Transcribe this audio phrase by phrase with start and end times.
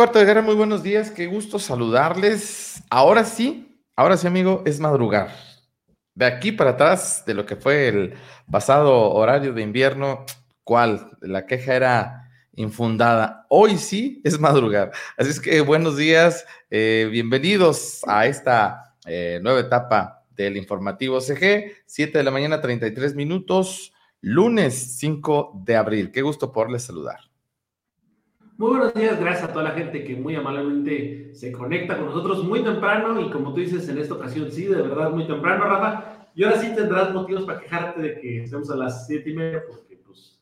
[0.00, 2.82] Amigos de Corte de Guerra, muy buenos días, qué gusto saludarles.
[2.88, 5.28] Ahora sí, ahora sí, amigo, es madrugar.
[6.14, 8.14] De aquí para atrás, de lo que fue el
[8.50, 10.24] pasado horario de invierno,
[10.64, 11.10] ¿cuál?
[11.20, 13.44] La queja era infundada.
[13.50, 14.90] Hoy sí es madrugar.
[15.18, 21.74] Así es que buenos días, eh, bienvenidos a esta eh, nueva etapa del informativo CG,
[21.84, 26.10] 7 de la mañana, 33 minutos, lunes 5 de abril.
[26.10, 27.29] Qué gusto poderles saludar.
[28.60, 32.44] Muy buenos días, gracias a toda la gente que muy amablemente se conecta con nosotros
[32.44, 36.28] muy temprano y como tú dices en esta ocasión, sí, de verdad muy temprano, Rafa.
[36.34, 39.62] Y ahora sí tendrás motivos para quejarte de que estemos a las siete y media,
[39.66, 40.38] porque pues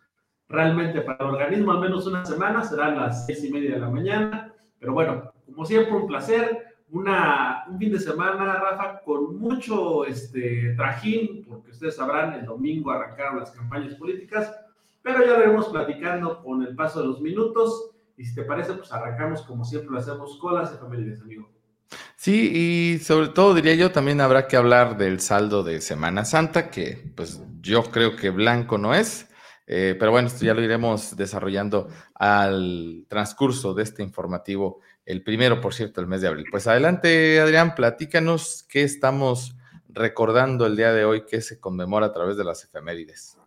[0.48, 3.89] realmente para el organismo al menos una semana serán las seis y media de la
[3.89, 4.52] mañana.
[4.80, 6.74] Pero bueno, como siempre, un placer.
[6.91, 12.91] Una, un fin de semana, Rafa, con mucho este, trajín, porque ustedes sabrán, el domingo
[12.91, 14.52] arrancaron las campañas políticas,
[15.02, 17.92] pero ya lo iremos platicando con el paso de los minutos.
[18.19, 21.48] Y si te parece, pues arrancamos como siempre lo hacemos con las efemérides, amigo.
[22.16, 26.69] Sí, y sobre todo diría yo, también habrá que hablar del saldo de Semana Santa,
[26.69, 29.28] que pues yo creo que blanco no es,
[29.69, 35.61] eh, pero bueno, esto ya lo iremos desarrollando al transcurso de este informativo, el primero,
[35.61, 36.46] por cierto, el mes de abril.
[36.50, 39.56] Pues adelante, Adrián, platícanos qué estamos
[39.89, 43.38] recordando el día de hoy que se conmemora a través de las efemérides.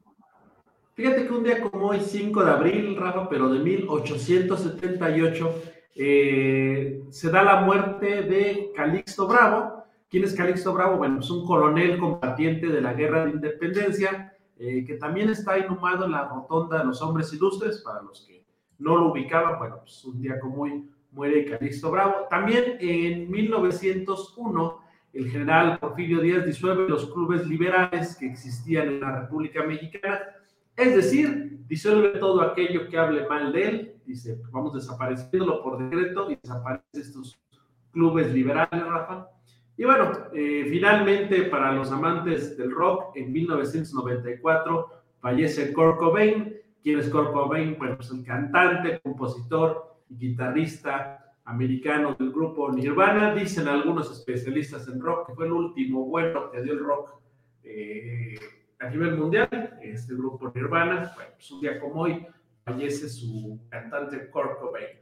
[1.02, 5.56] Fíjate que un día como hoy, 5 de abril, Rafa, pero de 1878,
[5.96, 9.84] eh, se da la muerte de Calixto Bravo.
[10.08, 10.98] ¿Quién es Calixto Bravo?
[10.98, 16.06] Bueno, es un coronel combatiente de la Guerra de Independencia, eh, que también está inhumado
[16.06, 18.46] en la rotonda de los hombres ilustres, para los que
[18.78, 22.28] no lo ubicaban, bueno, pues un día como hoy muere Calixto Bravo.
[22.30, 24.80] También en 1901,
[25.14, 30.20] el general Porfirio Díaz disuelve los clubes liberales que existían en la República Mexicana
[30.82, 36.30] es decir, disuelve todo aquello que hable mal de él, dice, vamos desapareciéndolo por decreto
[36.32, 37.40] y desaparecen estos
[37.92, 39.28] clubes liberales, Rafa.
[39.78, 44.90] Y bueno, eh, finalmente para los amantes del rock, en 1994
[45.20, 46.56] fallece Kurt Cobain.
[46.84, 47.78] ¿Quién es Kurt Cobain?
[47.78, 53.34] Bueno, pues el cantante, compositor y guitarrista americano del grupo Nirvana.
[53.34, 57.22] Dicen algunos especialistas en rock que fue el último bueno que dio el rock
[57.64, 58.36] eh,
[58.82, 62.26] a nivel mundial, este grupo Nirvana, bueno, pues un día como hoy
[62.66, 65.00] fallece su cantante Kurt Cobain.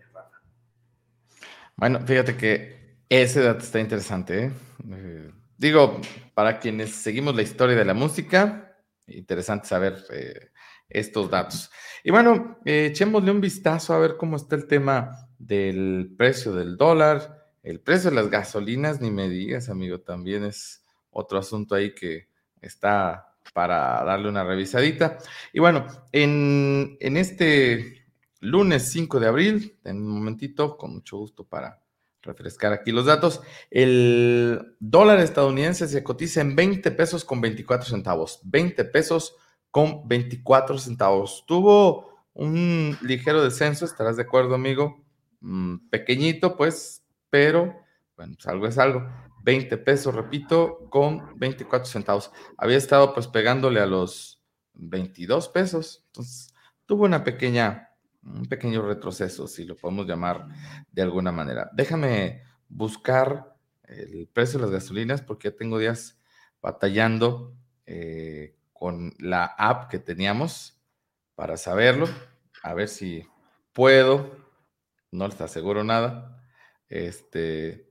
[1.78, 4.44] Bueno, fíjate que ese dato está interesante.
[4.44, 4.52] ¿eh?
[4.92, 6.02] Eh, digo,
[6.34, 8.76] para quienes seguimos la historia de la música,
[9.08, 10.52] interesante saber eh,
[10.90, 11.72] estos datos.
[12.04, 17.54] Y bueno, echémosle un vistazo a ver cómo está el tema del precio del dólar,
[17.64, 22.28] el precio de las gasolinas, ni me digas, amigo, también es otro asunto ahí que
[22.62, 25.18] está para darle una revisadita.
[25.54, 28.06] Y bueno, en, este
[28.40, 31.82] lunes 5 de abril, en un momentito, con mucho gusto para
[32.22, 33.42] refrescar aquí los datos,
[33.72, 38.40] el dólar estadounidense se cotiza en 20 pesos con 24 centavos.
[38.44, 39.36] 20 pesos
[39.72, 41.44] con 24 centavos.
[41.48, 45.04] Tuvo un ligero descenso, estarás de acuerdo, amigo.
[45.42, 47.76] Mm, pequeñito, pues, pero
[48.16, 49.08] bueno, pues algo es algo.
[49.44, 52.32] 20 pesos, repito, con 24 centavos.
[52.58, 54.42] Había estado pues pegándole a los
[54.74, 56.54] 22 pesos, entonces
[56.86, 57.90] tuvo una pequeña,
[58.24, 60.48] un pequeño retroceso, si lo podemos llamar
[60.92, 61.70] de alguna manera.
[61.74, 66.20] Déjame buscar el precio de las gasolinas porque ya tengo días
[66.62, 70.80] batallando eh, con la app que teníamos
[71.36, 72.08] para saberlo,
[72.64, 73.26] a ver si
[73.74, 74.30] puedo,
[75.12, 76.42] no les aseguro nada.
[76.88, 77.89] Este,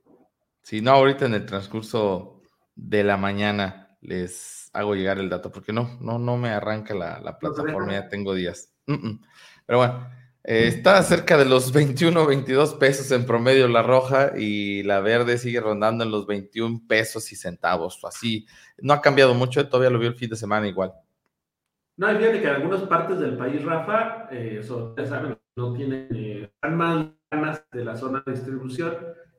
[0.69, 2.43] si no, ahorita en el transcurso
[2.75, 7.39] de la mañana les hago llegar el dato, porque no, no, no me arranca la,
[7.39, 8.75] plataforma, ya tengo días.
[8.85, 10.11] Pero bueno,
[10.45, 15.39] eh, está cerca de los 21, 22 pesos en promedio la roja y la verde
[15.39, 18.05] sigue rondando en los 21 pesos y centavos.
[18.05, 20.93] Así, no ha cambiado mucho, todavía lo vi el fin de semana igual.
[21.97, 27.65] No, fíjate que en algunas partes del país, Rafa, eh, saben, no tienen eh, ganas
[27.73, 28.95] de la zona de distribución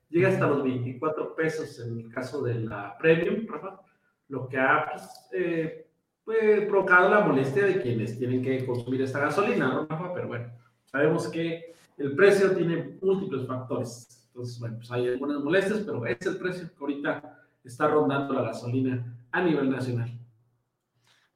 [0.09, 3.81] llega hasta los 24 pesos en el caso de la Premium, Rafa,
[4.27, 5.88] lo que ha pues, eh,
[6.23, 10.13] pues, provocado la molestia de quienes tienen que consumir esta gasolina, ¿no, Rafa?
[10.13, 10.51] Pero bueno,
[10.85, 14.07] sabemos que el precio tiene múltiples factores.
[14.27, 18.44] Entonces, bueno, pues hay algunas molestias, pero es el precio que ahorita está rondando la
[18.44, 20.12] gasolina a nivel nacional.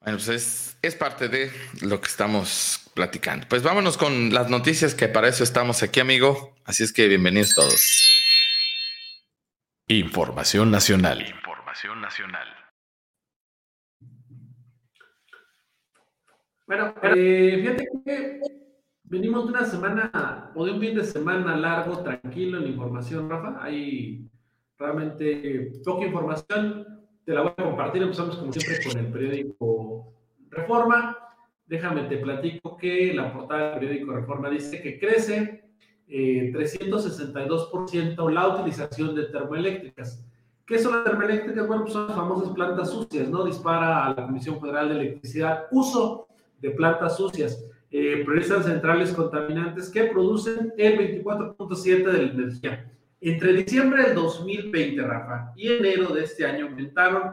[0.02, 1.50] Bueno, pues es, es, parte de
[1.82, 3.48] lo que estamos platicando.
[3.48, 6.56] Pues vámonos con las noticias que para eso estamos aquí, amigo.
[6.66, 8.13] Así es que bienvenidos todos.
[9.94, 11.22] Información nacional.
[11.22, 12.48] Información nacional.
[16.66, 18.40] Bueno, eh, fíjate que
[19.04, 23.64] venimos de una semana o de un fin de semana largo, tranquilo en información, Rafa.
[23.64, 24.28] Hay
[24.80, 27.06] realmente poca información.
[27.24, 28.02] Te la voy a compartir.
[28.02, 30.12] Empezamos como siempre con el periódico
[30.50, 31.20] Reforma.
[31.68, 35.63] Déjame te platico que la portada del periódico Reforma dice que crece
[36.16, 40.24] eh, 362% la utilización de termoeléctricas.
[40.64, 41.68] ¿Qué son las termoeléctricas?
[41.68, 43.44] Bueno, pues son las famosas plantas sucias, ¿no?
[43.44, 46.28] Dispara a la Comisión Federal de Electricidad uso
[46.62, 47.66] de plantas sucias.
[47.90, 48.24] Eh,
[48.64, 52.92] centrales contaminantes que producen el 24.7 de la energía.
[53.20, 57.32] Entre diciembre del 2020, Rafa, y enero de este año aumentaron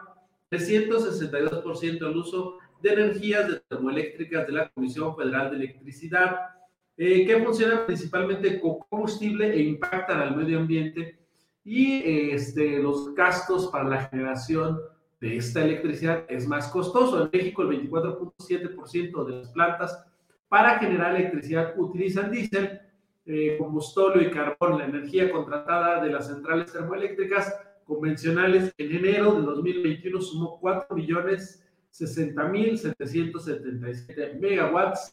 [0.51, 6.60] 362% el uso de energías termoeléctricas de la Comisión Federal de Electricidad,
[6.97, 11.19] eh, que funcionan principalmente con combustible e impactan al medio ambiente
[11.65, 14.81] y este, los gastos para la generación
[15.21, 17.23] de esta electricidad es más costoso.
[17.23, 20.05] En México el 24.7% de las plantas
[20.49, 22.81] para generar electricidad utilizan diésel,
[23.27, 24.79] eh, combustible y carbón.
[24.79, 27.55] La energía contratada de las centrales termoeléctricas
[27.85, 31.63] convencionales en enero de 2021 sumó 4 millones
[31.93, 35.13] 60.777 megawatts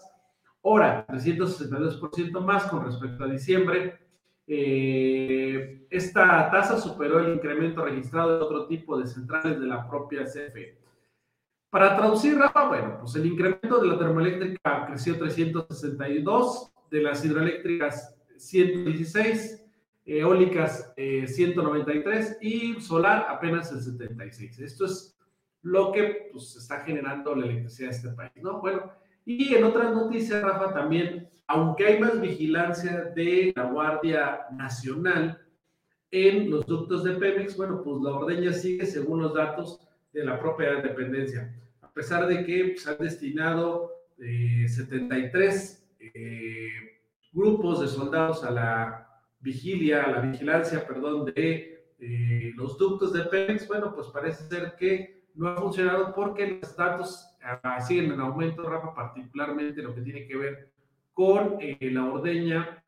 [0.69, 3.97] hora, 362% más con respecto a diciembre.
[4.45, 10.25] Eh, esta tasa superó el incremento registrado de otro tipo de centrales de la propia
[10.25, 10.77] CFE.
[11.69, 12.37] Para traducir,
[12.69, 19.65] bueno, pues el incremento de la termoeléctrica creció 362, de las hidroeléctricas 116,
[20.05, 24.59] eólicas 193 eh, y solar apenas el 76.
[24.59, 25.17] Esto es
[25.61, 28.61] lo que pues, está generando la electricidad de este país, ¿no?
[28.61, 28.91] Bueno,
[29.29, 35.45] y en otras noticias, Rafa, también, aunque hay más vigilancia de la Guardia Nacional
[36.11, 40.39] en los ductos de Pemex, bueno, pues la ordeña sigue según los datos de la
[40.39, 41.53] propia dependencia.
[41.81, 46.69] A pesar de que se han destinado 73 eh, eh,
[47.33, 53.23] grupos de soldados a la vigilia, a la vigilancia, perdón, de eh, los ductos de
[53.23, 57.36] Pemex, bueno, pues parece ser que no ha funcionado porque los datos
[57.85, 60.71] siguen en aumento, Rafa, particularmente lo que tiene que ver
[61.13, 62.83] con la ordeña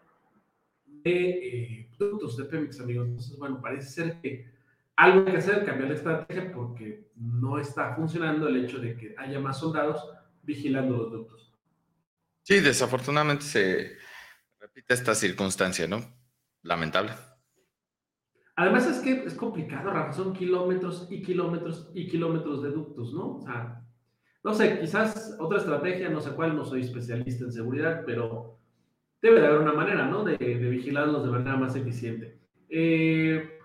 [0.86, 3.08] de ductos de Pemex, amigos.
[3.08, 4.50] Entonces, bueno, parece ser que
[4.96, 9.16] algo hay que hacer, cambiar la estrategia porque no está funcionando el hecho de que
[9.18, 10.10] haya más soldados
[10.44, 11.54] vigilando los ductos.
[12.44, 13.98] Sí, desafortunadamente se
[14.60, 16.02] repite esta circunstancia, ¿no?
[16.64, 17.12] Lamentable.
[18.56, 23.38] Además es que es complicado, Rafa, son kilómetros y kilómetros y kilómetros de ductos, ¿no?
[23.38, 23.82] O sea,
[24.44, 28.58] no sé, quizás otra estrategia, no sé cuál, no soy especialista en seguridad, pero
[29.22, 30.24] debe de haber una manera, ¿no?
[30.24, 32.40] De, vigilarlos de manera más eficiente.
[32.70, 33.60] Eh,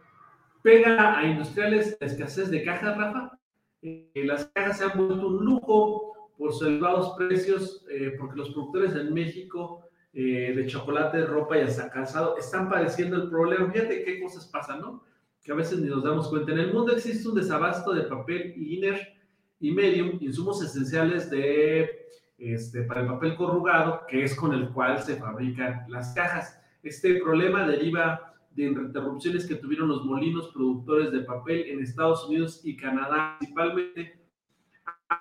[0.62, 3.38] pega a industriales la escasez de cajas, Rafa.
[3.82, 8.50] Eh, las cajas se han vuelto un lujo por sus elevados precios, eh, porque los
[8.50, 9.80] productores en México
[10.12, 13.68] de chocolate, ropa y hasta calzado están padeciendo el problema.
[13.72, 15.02] Fíjate qué cosas pasan, ¿no?
[15.42, 16.52] Que a veces ni nos damos cuenta.
[16.52, 19.13] En el mundo existe un desabasto de papel inner
[19.60, 22.08] y medium, insumos esenciales de,
[22.38, 26.60] este, para el papel corrugado, que es con el cual se fabrican las cajas.
[26.82, 32.60] Este problema deriva de interrupciones que tuvieron los molinos productores de papel en Estados Unidos
[32.64, 34.24] y Canadá, principalmente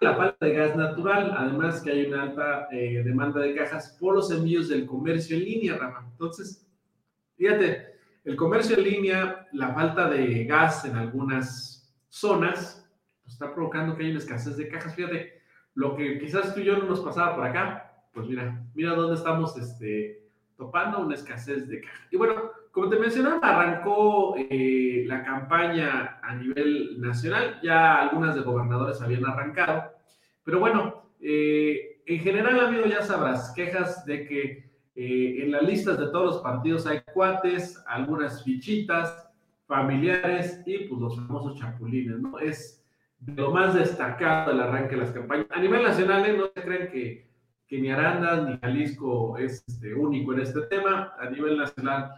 [0.02, 4.16] la falta de gas natural, además que hay una alta eh, demanda de cajas por
[4.16, 6.08] los envíos del comercio en línea, Rama.
[6.12, 6.68] Entonces,
[7.38, 12.83] fíjate, el comercio en línea, la falta de gas en algunas zonas,
[13.24, 14.96] pues, está provocando que haya una escasez de cajas.
[14.96, 15.42] Fíjate,
[15.76, 19.16] lo que quizás tú y yo no nos pasaba por acá, pues mira, mira dónde
[19.16, 20.24] estamos este,
[20.58, 22.08] topando una escasez de cajas.
[22.12, 28.42] Y bueno, como te mencionaba, arrancó eh, la campaña a nivel nacional, ya algunas de
[28.42, 29.92] gobernadores habían arrancado,
[30.44, 35.98] pero bueno, eh, en general, amigo, ya sabrás, quejas de que eh, en las listas
[35.98, 39.30] de todos los partidos hay cuates, algunas fichitas,
[39.66, 42.38] familiares y pues los famosos chapulines, ¿no?
[42.40, 42.83] Es
[43.26, 45.48] de lo más destacado el arranque de las campañas.
[45.50, 47.28] A nivel nacional, no se creen que,
[47.68, 51.14] que ni Arandas ni Jalisco es este, único en este tema.
[51.18, 52.12] A nivel nacional,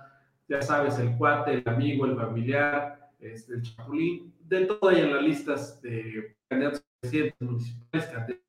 [0.48, 5.14] ya sabes, el cuate, el amigo, el familiar, este, el chapulín, de todo hay en
[5.14, 8.44] las listas de candidatos presidentes municipales, candidatos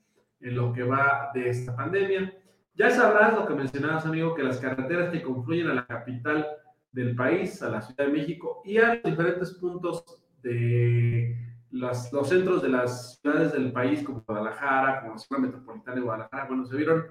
[0.40, 2.36] en lo que va de esta pandemia.
[2.74, 6.46] Ya sabrás lo que mencionabas, amigo, que las carreteras que confluyen a la capital
[6.92, 10.04] del país, a la Ciudad de México y a los diferentes puntos
[10.42, 11.36] de
[11.70, 16.46] los centros de las ciudades del país, como Guadalajara, como la zona metropolitana de Guadalajara,
[16.46, 17.06] bueno, se vieron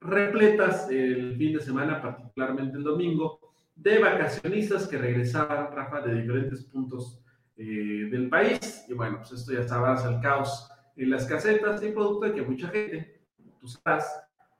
[0.00, 3.40] repletas el fin de semana, particularmente el domingo,
[3.74, 7.20] de vacacionistas que regresaban, Rafa, de diferentes puntos
[7.56, 8.84] eh, del país.
[8.88, 12.42] Y bueno, pues esto ya sabrás el caos en las casetas y producto de que
[12.42, 13.20] mucha gente,
[13.60, 14.04] tú sabes,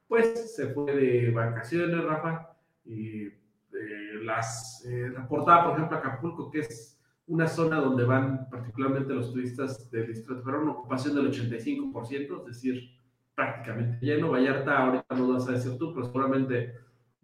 [0.07, 2.57] pues se fue de vacaciones, Rafa.
[2.85, 3.33] Y eh,
[4.23, 9.91] las eh, reportaba, por ejemplo, Acapulco, que es una zona donde van particularmente los turistas
[9.91, 12.98] del distrito pero una ocupación del 85%, es decir,
[13.39, 14.33] prácticamente lleno.
[14.33, 16.75] Vallarta, ahorita no vas a decir tú, pero seguramente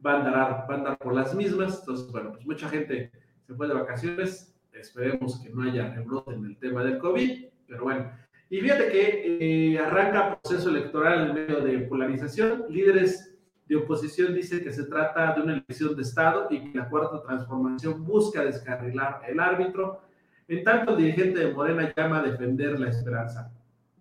[0.04, 1.80] va a andar, va a andar por las mismas.
[1.80, 3.10] Entonces, bueno, pues mucha gente
[3.44, 4.54] se fue de vacaciones.
[4.72, 8.12] Esperemos que no haya rebrote en el tema del COVID, pero bueno.
[8.48, 12.66] Y fíjate que eh, arranca proceso electoral en medio de polarización.
[12.68, 13.34] Líderes
[13.66, 17.22] de oposición dicen que se trata de una elección de Estado y que la cuarta
[17.22, 20.00] transformación busca descarrilar el árbitro.
[20.46, 23.50] En tanto, el dirigente de Morena llama a defender la esperanza.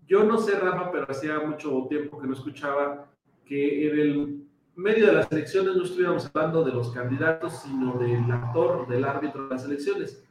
[0.08, 3.10] Yo no sé, Rafa, pero hacía mucho tiempo que no escuchaba
[3.46, 4.44] que en el
[4.76, 9.44] medio de las elecciones no estuviéramos hablando de los candidatos, sino del actor, del árbitro
[9.44, 10.24] de las elecciones.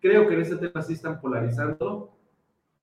[0.00, 2.16] Creo que en este tema sí están polarizando.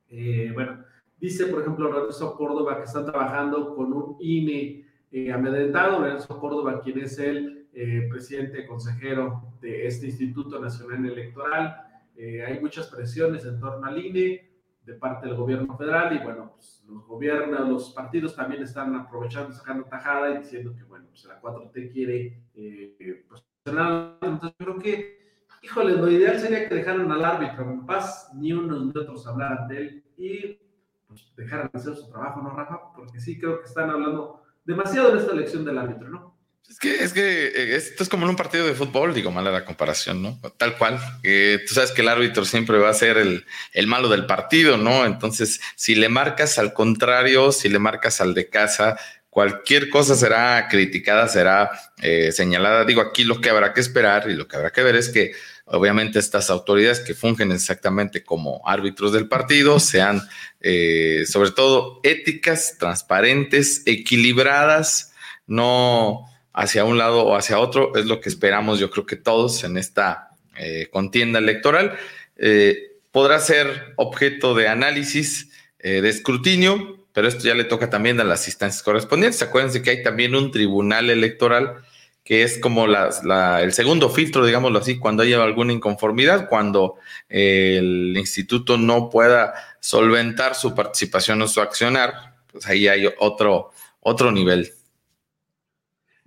[0.10, 0.84] Eh, bueno,
[1.20, 6.00] dice, por ejemplo, Lorenzo Córdoba que están trabajando con un INE eh, amedrentado.
[6.00, 11.84] Lorenzo Córdoba, quien es el eh, presidente consejero de este Instituto Nacional Electoral.
[12.16, 14.47] Eh, hay muchas presiones en torno al INE
[14.88, 19.52] de parte del gobierno federal y bueno, pues los gobiernos, los partidos también están aprovechando,
[19.52, 25.42] sacando tajada y diciendo que bueno, pues la 4T quiere eh, pues, entonces creo que,
[25.62, 29.68] híjole, lo ideal sería que dejaran al árbitro en paz, ni unos ni otros hablaran
[29.68, 30.60] de él y
[31.06, 32.94] pues dejaran hacer su trabajo, ¿no, Rafa?
[32.96, 36.37] Porque sí creo que están hablando demasiado en esta elección del árbitro, ¿no?
[36.70, 39.52] Es que, es que eh, esto es como en un partido de fútbol, digo, mala
[39.52, 40.40] la comparación, ¿no?
[40.58, 41.00] Tal cual.
[41.22, 45.06] tú sabes que el árbitro siempre va a ser el, el, malo del partido, ¿no?
[45.06, 48.98] Entonces, si le marcas al contrario, si le marcas al de casa,
[49.38, 51.70] cualquier cosa será criticada, será
[52.02, 52.86] eh, señalada.
[52.86, 55.32] Digo, aquí lo que habrá que esperar y lo que habrá que ver es que
[55.66, 60.28] obviamente estas autoridades que fungen exactamente como árbitros del partido sean
[60.60, 65.14] eh, sobre todo éticas, transparentes, equilibradas,
[65.46, 66.26] no
[66.58, 69.78] hacia un lado o hacia otro, es lo que esperamos yo creo que todos en
[69.78, 71.96] esta eh, contienda electoral.
[72.36, 78.20] Eh, podrá ser objeto de análisis, eh, de escrutinio, pero esto ya le toca también
[78.20, 79.44] a las instancias correspondientes.
[79.44, 81.76] Acuérdense que hay también un tribunal electoral
[82.24, 86.96] que es como el segundo filtro, digámoslo así, cuando haya alguna inconformidad, cuando
[87.30, 93.72] el instituto no pueda solventar su participación o su accionar, pues ahí hay otro,
[94.02, 94.74] otro nivel.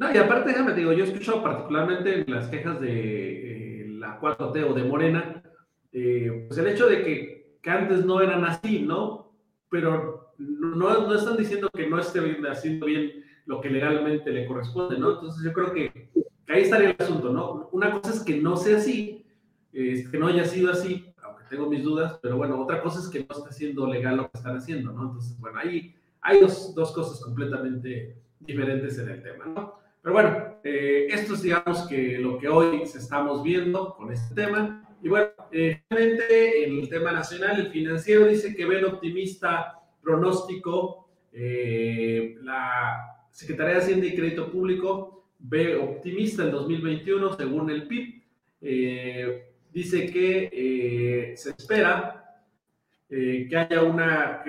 [0.01, 4.19] No, y aparte, déjame, digo, yo he escuchado particularmente en las quejas de eh, la
[4.19, 5.43] 4T o de Morena,
[5.93, 9.35] eh, pues el hecho de que, antes no eran así, ¿no?
[9.69, 12.19] Pero no, no están diciendo que no esté
[12.51, 13.13] haciendo bien
[13.45, 15.17] lo que legalmente le corresponde, ¿no?
[15.17, 16.09] Entonces yo creo que,
[16.49, 17.69] ahí estaría el asunto, ¿no?
[17.73, 19.27] Una cosa es que no sea así,
[19.71, 23.27] que no haya sido así, aunque tengo mis dudas, pero bueno, otra cosa es que
[23.29, 25.03] no esté siendo legal lo que están haciendo, ¿no?
[25.03, 29.81] Entonces, bueno, ahí hay dos, dos cosas completamente diferentes en el tema, ¿no?
[30.03, 34.89] Pero bueno, eh, esto es, digamos, que lo que hoy estamos viendo con este tema.
[35.03, 41.11] Y bueno, eh, en el tema nacional, el financiero dice que ven optimista pronóstico.
[41.33, 48.23] Eh, la Secretaría de Hacienda y Crédito Público ve optimista el 2021 según el PIB.
[49.73, 52.20] dice que se espera
[53.13, 54.45] eh, que haya una,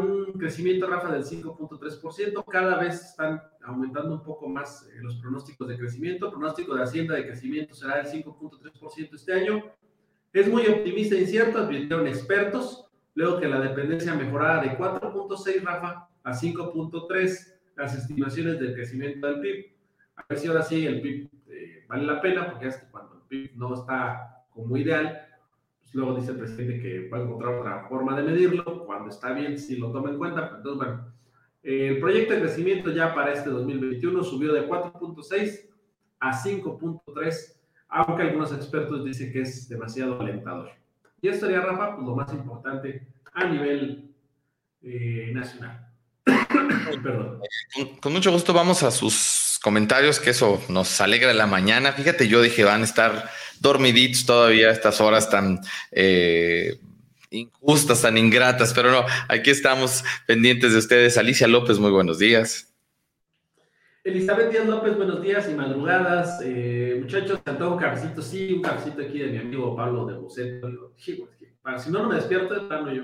[0.00, 2.42] un crecimiento, Rafa, del 5.3%.
[2.46, 6.26] Cada vez están aumentando un poco más eh, los pronósticos de crecimiento.
[6.26, 9.64] El pronóstico de Hacienda de crecimiento será del 5.3% este año.
[10.32, 12.86] Es muy optimista e incierto, advirtieron expertos.
[13.14, 19.40] Luego que la dependencia mejorara de 4.6, Rafa, a 5.3 las estimaciones del crecimiento del
[19.40, 19.66] PIB.
[20.16, 23.16] A ver si ahora sí el PIB eh, vale la pena, porque es que cuando
[23.16, 25.27] el PIB no está como ideal,
[25.92, 29.58] luego dice el presidente que va a encontrar otra forma de medirlo, cuando está bien,
[29.58, 30.52] si lo toma en cuenta.
[30.56, 31.12] Entonces, bueno,
[31.62, 35.68] el proyecto de crecimiento ya para este 2021 subió de 4.6
[36.20, 37.34] a 5.3,
[37.88, 40.70] aunque algunos expertos dicen que es demasiado alentador.
[41.20, 44.14] Y esto sería, Rafa, pues lo más importante a nivel
[44.82, 45.88] eh, nacional.
[47.02, 47.40] Perdón.
[48.00, 51.92] con mucho gusto vamos a sus comentarios, que eso nos alegra la mañana.
[51.92, 53.28] Fíjate, yo dije, van a estar
[53.60, 55.60] dormiditos todavía a estas horas tan
[55.92, 56.78] eh,
[57.30, 61.18] injustas, tan ingratas, pero no, aquí estamos pendientes de ustedes.
[61.18, 62.68] Alicia López, muy buenos días.
[64.04, 66.40] Elizabeth Díaz López, buenos días y madrugadas.
[66.42, 70.94] Eh, muchachos, cantó un cafecito, sí, un cafecito aquí de mi amigo Pablo de Buceto.
[71.62, 73.02] Ah, si no, no me despierto, de yo.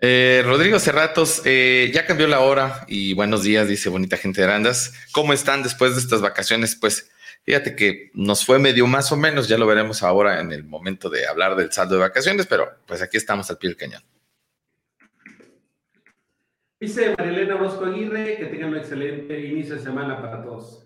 [0.00, 4.46] Eh, Rodrigo Cerratos, eh, ya cambió la hora y buenos días, dice bonita gente de
[4.46, 4.94] Arandas.
[5.12, 6.74] ¿Cómo están después de estas vacaciones?
[6.74, 7.10] Pues
[7.48, 11.08] fíjate que nos fue medio más o menos, ya lo veremos ahora en el momento
[11.08, 14.02] de hablar del saldo de vacaciones, pero pues aquí estamos al pie del cañón.
[16.78, 20.84] Dice Marilena Orozco Aguirre, que tengan un excelente inicio de semana para todos.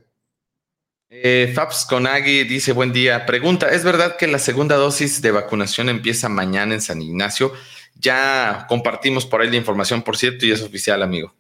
[1.10, 3.26] Eh, Fabs Conagui dice, buen día.
[3.26, 7.52] Pregunta, ¿es verdad que la segunda dosis de vacunación empieza mañana en San Ignacio?
[7.96, 11.34] Ya compartimos por ahí la información, por cierto, y es oficial, amigo.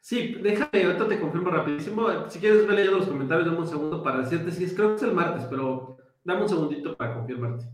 [0.00, 2.08] Sí, déjame, ahorita te confirmo rapidísimo.
[2.30, 4.96] Si quieres, ve leyendo los comentarios, dame un segundo para decirte si es, creo que
[4.96, 7.66] es el martes, pero dame un segundito para confirmarte.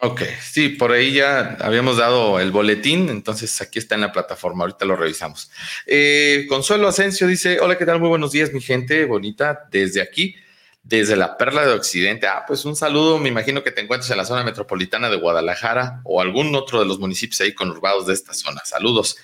[0.00, 4.64] Ok, sí, por ahí ya habíamos dado el boletín, entonces aquí está en la plataforma,
[4.64, 5.50] ahorita lo revisamos.
[5.86, 7.98] Eh, Consuelo Asensio dice, hola, ¿qué tal?
[7.98, 10.36] Muy buenos días, mi gente bonita, desde aquí,
[10.82, 12.26] desde la Perla de Occidente.
[12.26, 16.02] Ah, pues un saludo, me imagino que te encuentres en la zona metropolitana de Guadalajara
[16.04, 18.60] o algún otro de los municipios ahí conurbados de esta zona.
[18.66, 19.16] Saludos.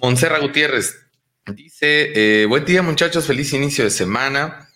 [0.00, 1.09] Monserra Gutiérrez
[1.54, 4.68] dice, eh, buen día muchachos, feliz inicio de semana.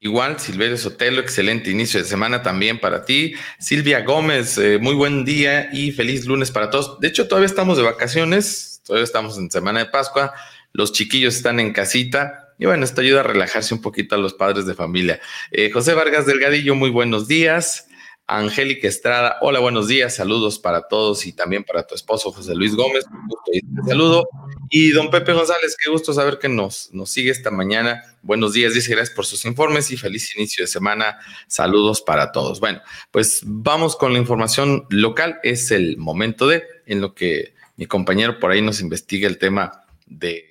[0.00, 3.34] Igual, Silverio Sotelo, excelente inicio de semana también para ti.
[3.58, 7.00] Silvia Gómez, eh, muy buen día y feliz lunes para todos.
[7.00, 10.34] De hecho, todavía estamos de vacaciones, todavía estamos en Semana de Pascua,
[10.72, 14.34] los chiquillos están en casita y bueno, esto ayuda a relajarse un poquito a los
[14.34, 15.20] padres de familia.
[15.50, 17.88] Eh, José Vargas Delgadillo, muy buenos días.
[18.26, 22.74] Angélica Estrada, hola, buenos días, saludos para todos y también para tu esposo José Luis
[22.74, 24.26] Gómez, un gusto y saludo.
[24.70, 28.02] Y don Pepe González, qué gusto saber que nos, nos sigue esta mañana.
[28.22, 31.18] Buenos días, dice gracias por sus informes y feliz inicio de semana.
[31.48, 32.60] Saludos para todos.
[32.60, 35.38] Bueno, pues vamos con la información local.
[35.42, 39.84] Es el momento de, en lo que mi compañero por ahí nos investiga el tema
[40.06, 40.46] de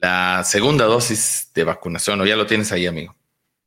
[0.00, 3.17] la segunda dosis de vacunación, o ya lo tienes ahí, amigo.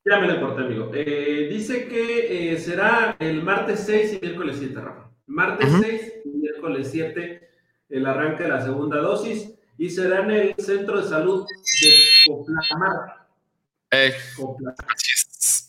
[0.04, 0.92] Ya me lo corté, amigo.
[0.94, 5.12] Eh, dice que eh, será el martes 6 y miércoles 7, Rafa.
[5.28, 7.50] Martes 6 y miércoles 7
[7.90, 11.46] el arranque de la segunda dosis y será en el Centro de Salud
[11.82, 11.94] de
[12.26, 13.28] Coplamar.
[13.92, 14.14] Eh,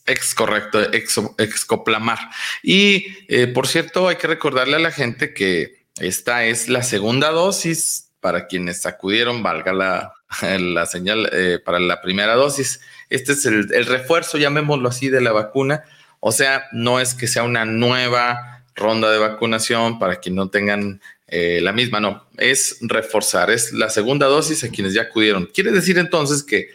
[0.07, 2.19] ex correcto, ex, Excoplamar.
[2.63, 7.31] Y eh, por cierto, hay que recordarle a la gente que esta es la segunda
[7.31, 10.15] dosis para quienes acudieron, valga la,
[10.59, 11.29] la señal,
[11.65, 12.81] para la primera dosis.
[13.13, 15.85] Este es el, refuerzo, llamémoslo así, de la vacuna.
[16.19, 21.03] O sea, no es que sea una nueva ronda de vacunación para quienes no tengan
[21.27, 25.45] eh, la misma, no, es reforzar, es la segunda dosis a quienes ya acudieron.
[25.45, 26.69] Quiere decir entonces que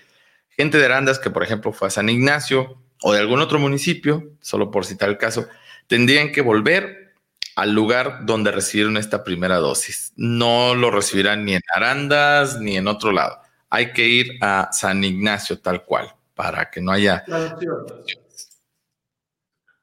[0.49, 4.31] gente de Arandas que, por ejemplo, fue a San Ignacio o de algún otro municipio,
[4.39, 5.47] solo por citar el caso,
[5.87, 7.15] tendrían que volver
[7.55, 10.13] al lugar donde recibieron esta primera dosis.
[10.15, 13.39] No lo recibirán ni en Arandas ni en otro lado.
[13.71, 17.25] Hay que ir a San Ignacio tal cual para que no haya...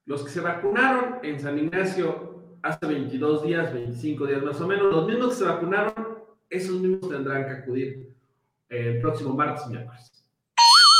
[0.07, 4.93] Los que se vacunaron en San Ignacio hace 22 días, 25 días más o menos,
[4.93, 8.15] los mismos que se vacunaron, esos mismos tendrán que acudir
[8.69, 10.13] el próximo martes y miércoles.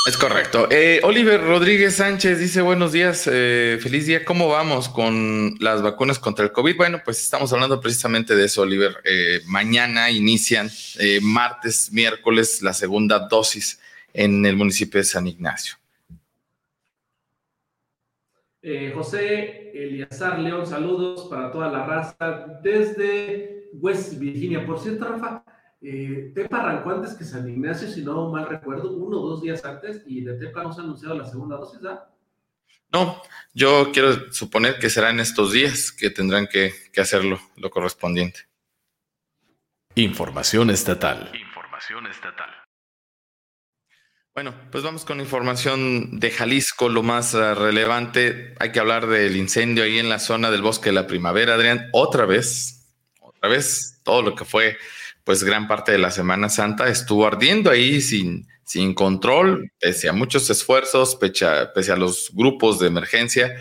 [0.07, 0.69] Es correcto.
[0.71, 4.23] Eh, Oliver Rodríguez Sánchez dice buenos días, eh, feliz día.
[4.23, 6.77] ¿Cómo vamos con las vacunas contra el COVID?
[6.77, 8.99] Bueno, pues estamos hablando precisamente de eso, Oliver.
[9.05, 10.71] Eh, mañana inician,
[11.23, 13.81] martes, miércoles, la segunda dosis
[14.15, 15.77] en el municipio de San Ignacio.
[18.63, 24.65] Eh, José Eliazar León, saludos para toda la raza desde West Virginia.
[24.65, 25.45] Por cierto, Rafa,
[25.83, 29.63] eh, Tepa arrancó antes que San Ignacio, si no mal recuerdo, uno o dos días
[29.67, 32.09] antes, y de Tepa no se ha anunciado la segunda dosis, ¿ah?
[32.91, 33.21] No,
[33.53, 38.41] yo quiero suponer que será en estos días que tendrán que, que hacerlo lo correspondiente.
[39.97, 41.31] Información estatal.
[41.35, 42.64] Información estatal.
[44.35, 48.53] Bueno, pues vamos con información de Jalisco, lo más eh, relevante.
[48.59, 51.89] Hay que hablar del incendio ahí en la zona del bosque de la primavera, Adrián.
[51.93, 52.89] Otra vez,
[53.21, 54.77] otra vez, todo lo que fue,
[55.23, 60.13] pues gran parte de la Semana Santa estuvo ardiendo ahí sin, sin control, pese a
[60.13, 63.55] muchos esfuerzos, pese a los grupos de emergencia.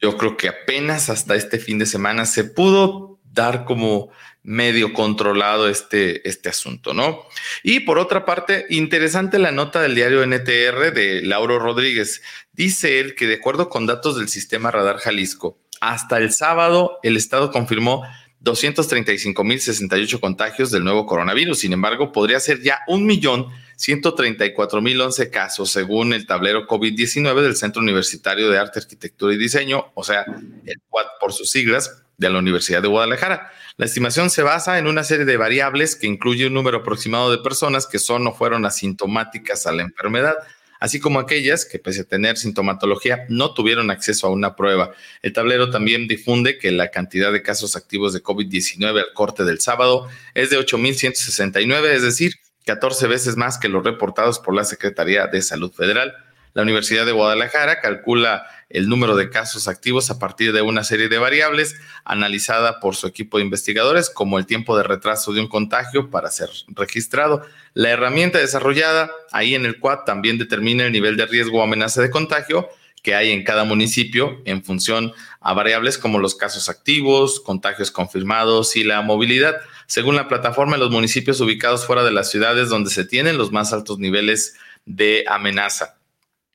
[0.00, 4.10] Yo creo que apenas hasta este fin de semana se pudo dar como
[4.44, 7.26] medio controlado este, este asunto, ¿no?
[7.62, 12.22] Y por otra parte, interesante la nota del diario NTR de Lauro Rodríguez.
[12.52, 17.16] Dice él que de acuerdo con datos del sistema Radar Jalisco, hasta el sábado el
[17.16, 18.04] Estado confirmó
[18.42, 21.60] 235.068 contagios del nuevo coronavirus.
[21.60, 23.46] Sin embargo, podría ser ya un millón
[23.78, 30.04] 134.011 casos según el tablero COVID-19 del Centro Universitario de Arte, Arquitectura y Diseño, o
[30.04, 30.24] sea,
[30.64, 33.52] el CUAD por sus siglas, de la Universidad de Guadalajara.
[33.76, 37.38] La estimación se basa en una serie de variables que incluye un número aproximado de
[37.38, 40.36] personas que son o fueron asintomáticas a la enfermedad,
[40.78, 44.92] así como aquellas que, pese a tener sintomatología, no tuvieron acceso a una prueba.
[45.22, 49.60] El tablero también difunde que la cantidad de casos activos de COVID-19 al corte del
[49.60, 52.34] sábado es de 8.169, es decir,
[52.66, 56.14] 14 veces más que los reportados por la Secretaría de Salud Federal.
[56.54, 61.08] La Universidad de Guadalajara calcula el número de casos activos a partir de una serie
[61.08, 65.48] de variables analizada por su equipo de investigadores, como el tiempo de retraso de un
[65.48, 67.42] contagio para ser registrado.
[67.74, 72.02] La herramienta desarrollada ahí en el QUAD también determina el nivel de riesgo o amenaza
[72.02, 72.68] de contagio
[73.02, 78.76] que hay en cada municipio en función a variables como los casos activos, contagios confirmados
[78.76, 79.56] y la movilidad.
[79.86, 83.72] Según la plataforma, los municipios ubicados fuera de las ciudades donde se tienen los más
[83.72, 84.54] altos niveles
[84.86, 85.96] de amenaza.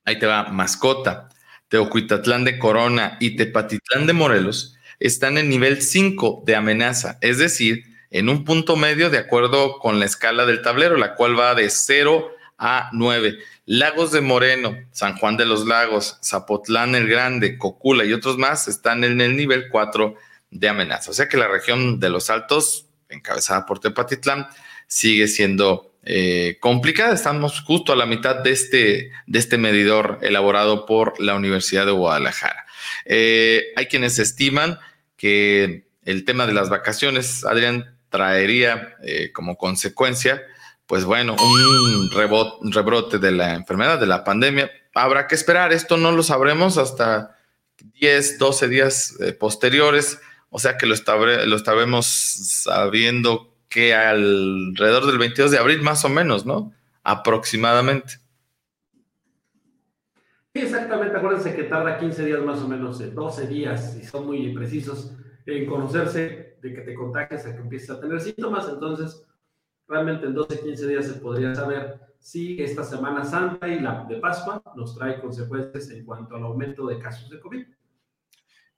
[0.08, 1.28] Ahí te va, mascota.
[1.67, 7.84] Teocuitatlán de Corona y Tepatitlán de Morelos están en nivel 5 de amenaza, es decir,
[8.10, 11.70] en un punto medio de acuerdo con la escala del tablero, la cual va de
[11.70, 13.38] 0 a 9.
[13.65, 18.70] Lagos de Moreno, San Juan de los Lagos, Zapotlán el Grande, Cocula y otros más
[18.70, 20.15] están en el nivel 4
[20.52, 21.12] de amenaza.
[21.12, 24.48] O sea que la región de los Altos, encabezada por Tepatitlán,
[24.88, 27.13] sigue siendo eh, complicada.
[27.13, 31.91] Estamos justo a la mitad de este, de este medidor elaborado por la Universidad de
[31.91, 32.65] Guadalajara.
[33.04, 34.80] Eh, hay quienes estiman
[35.17, 40.41] que el tema de las vacaciones, Adrián, traería eh, como consecuencia,
[40.86, 44.72] pues bueno, un rebrote de la enfermedad, de la pandemia.
[44.93, 47.36] Habrá que esperar, esto no lo sabremos hasta
[48.00, 50.96] 10, 12 días posteriores, o sea que lo,
[51.46, 56.73] lo estaremos sabiendo que alrededor del 22 de abril, más o menos, ¿no?
[57.03, 58.13] Aproximadamente.
[60.53, 61.17] Sí, exactamente.
[61.17, 65.15] Acuérdense que tarda 15 días más o menos, 12 eh, días, y son muy precisos
[65.45, 68.67] en conocerse de que te contagies a que empieces a tener síntomas.
[68.69, 69.25] Entonces,
[69.88, 74.17] realmente en 12, 15 días se podría saber si esta Semana Santa y la de
[74.17, 77.65] Pascua nos trae consecuencias en cuanto al aumento de casos de COVID.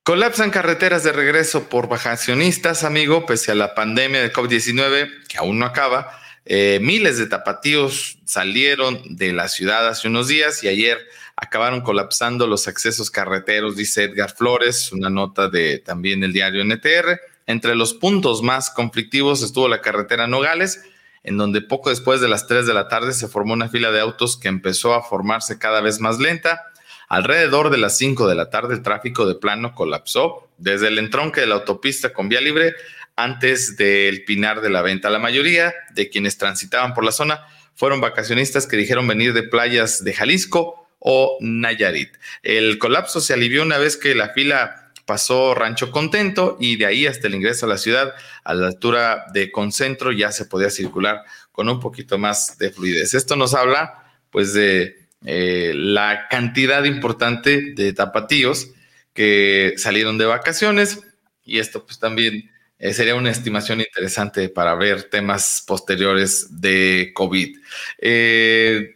[0.03, 5.59] Colapsan carreteras de regreso por vacacionistas, amigo, pese a la pandemia de COVID-19, que aún
[5.59, 6.19] no acaba.
[6.45, 10.97] Eh, miles de tapatíos salieron de la ciudad hace unos días y ayer
[11.35, 17.19] acabaron colapsando los accesos carreteros, dice Edgar Flores, una nota de también el diario NTR.
[17.45, 20.81] Entre los puntos más conflictivos estuvo la carretera Nogales,
[21.23, 23.99] en donde poco después de las 3 de la tarde se formó una fila de
[23.99, 26.68] autos que empezó a formarse cada vez más lenta
[27.09, 31.41] Alrededor de las 5 de la tarde el tráfico de plano colapsó desde el entronque
[31.41, 32.75] de la autopista con vía libre
[33.15, 35.09] antes del Pinar de la Venta.
[35.09, 40.03] La mayoría de quienes transitaban por la zona fueron vacacionistas que dijeron venir de playas
[40.03, 42.11] de Jalisco o Nayarit.
[42.43, 47.07] El colapso se alivió una vez que la fila pasó Rancho Contento y de ahí
[47.07, 51.23] hasta el ingreso a la ciudad, a la altura de Concentro, ya se podía circular
[51.51, 53.15] con un poquito más de fluidez.
[53.15, 58.69] Esto nos habla pues de eh, la cantidad importante de tapatíos
[59.13, 61.01] que salieron de vacaciones
[61.43, 67.57] y esto pues también eh, sería una estimación interesante para ver temas posteriores de COVID.
[67.97, 68.95] Eh,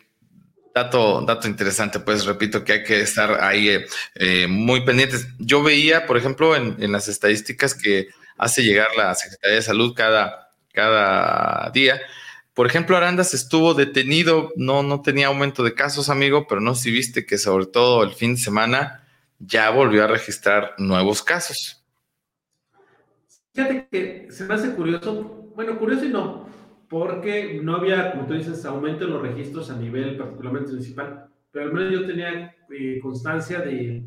[0.74, 3.84] dato, dato interesante, pues repito que hay que estar ahí
[4.48, 5.28] muy pendientes.
[5.40, 8.08] Yo veía, por ejemplo, en, en, las estadísticas que
[8.38, 12.02] hace llegar la Secretaría de Salud cada, cada día,
[12.54, 16.92] por ejemplo, Arandas estuvo detenido, no, no tenía aumento de casos, amigo, pero no si
[16.92, 19.04] viste que sobre todo el fin de semana
[19.40, 21.84] ya volvió a registrar nuevos casos.
[23.54, 26.48] Fíjate que se me hace curioso, bueno, curioso y no,
[26.90, 31.66] porque no había, como tú dices, aumento en los registros a nivel particularmente municipal, pero
[31.66, 34.04] al menos yo tenía eh, constancia de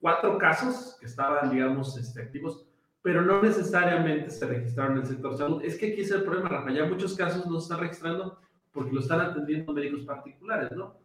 [0.00, 2.65] cuatro casos que estaban, digamos, este, activos
[3.06, 5.62] pero no necesariamente se registraron en el sector salud.
[5.62, 6.72] Es que aquí es el problema, Rafa.
[6.72, 8.40] Ya muchos casos no se están registrando
[8.72, 10.98] porque lo están atendiendo médicos particulares, ¿no?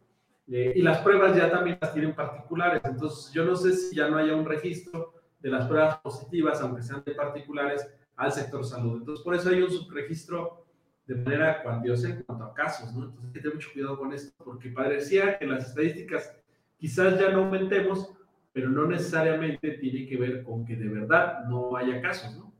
[0.47, 2.81] Eh, y las pruebas ya también las tienen particulares.
[2.85, 6.81] Entonces, yo no sé si ya no haya un registro de las pruebas positivas, aunque
[6.81, 8.97] sean de particulares, al sector salud.
[8.97, 10.65] Entonces, por eso hay un subregistro
[11.05, 13.03] de manera cuantiosa en cuanto a casos, ¿no?
[13.03, 16.35] Entonces, hay que tener mucho cuidado con esto, porque parecía que las estadísticas
[16.77, 18.11] quizás ya no aumentemos,
[18.53, 22.51] pero no necesariamente tiene que ver con que de verdad no haya casos, ¿no?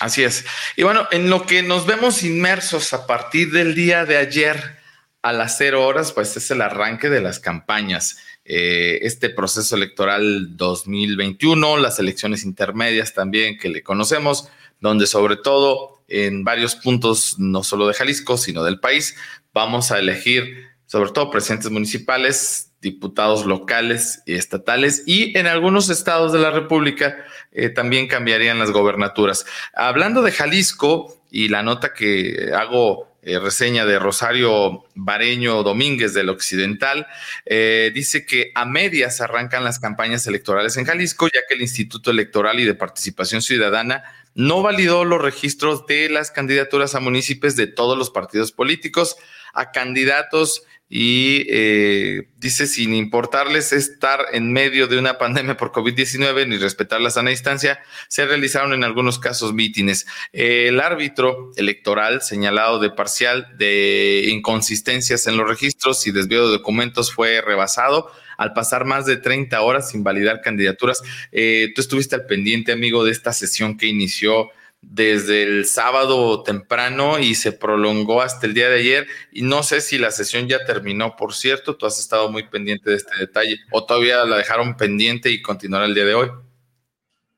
[0.00, 0.44] Así es.
[0.76, 4.76] Y bueno, en lo que nos vemos inmersos a partir del día de ayer
[5.22, 8.18] a las cero horas, pues es el arranque de las campañas.
[8.44, 14.48] Eh, este proceso electoral 2021, las elecciones intermedias también que le conocemos,
[14.80, 19.16] donde sobre todo en varios puntos, no solo de Jalisco, sino del país,
[19.54, 26.32] vamos a elegir sobre todo presidentes municipales, diputados locales y estatales y en algunos estados
[26.32, 27.16] de la República
[27.50, 29.46] eh, también cambiarían las gobernaturas.
[29.74, 36.28] Hablando de Jalisco y la nota que hago eh, reseña de Rosario Bareño Domínguez del
[36.28, 37.06] Occidental,
[37.46, 42.10] eh, dice que a medias arrancan las campañas electorales en Jalisco, ya que el Instituto
[42.10, 47.66] Electoral y de Participación Ciudadana no validó los registros de las candidaturas a municipios de
[47.66, 49.16] todos los partidos políticos,
[49.54, 56.46] a candidatos y eh, dice sin importarles estar en medio de una pandemia por COVID-19
[56.46, 60.06] ni respetar la sana distancia, se realizaron en algunos casos mítines.
[60.32, 67.12] el árbitro electoral señalado de parcial de inconsistencias en los registros y desvío de documentos
[67.12, 71.02] fue rebasado al pasar más de 30 horas sin validar candidaturas.
[71.32, 74.50] Eh, tú estuviste al pendiente, amigo, de esta sesión que inició
[74.90, 79.06] desde el sábado temprano y se prolongó hasta el día de ayer.
[79.32, 82.90] Y no sé si la sesión ya terminó, por cierto, tú has estado muy pendiente
[82.90, 86.30] de este detalle o todavía la dejaron pendiente y continuará el día de hoy.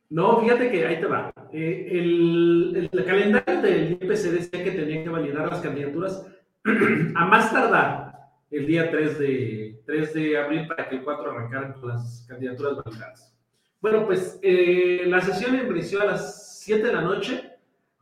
[0.09, 1.33] No, fíjate que ahí te va.
[1.53, 6.25] Eh, el, calendario del IPC decía que tenía que validar las candidaturas
[7.15, 8.13] a más tardar
[8.51, 12.85] el día 3 de, 3 de abril para que el 4 arrancaran con las candidaturas
[12.85, 13.33] validadas.
[13.81, 17.59] Bueno, pues eh, la sesión inició a las 7 de la noche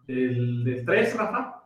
[0.07, 1.65] del, 3, Rafa,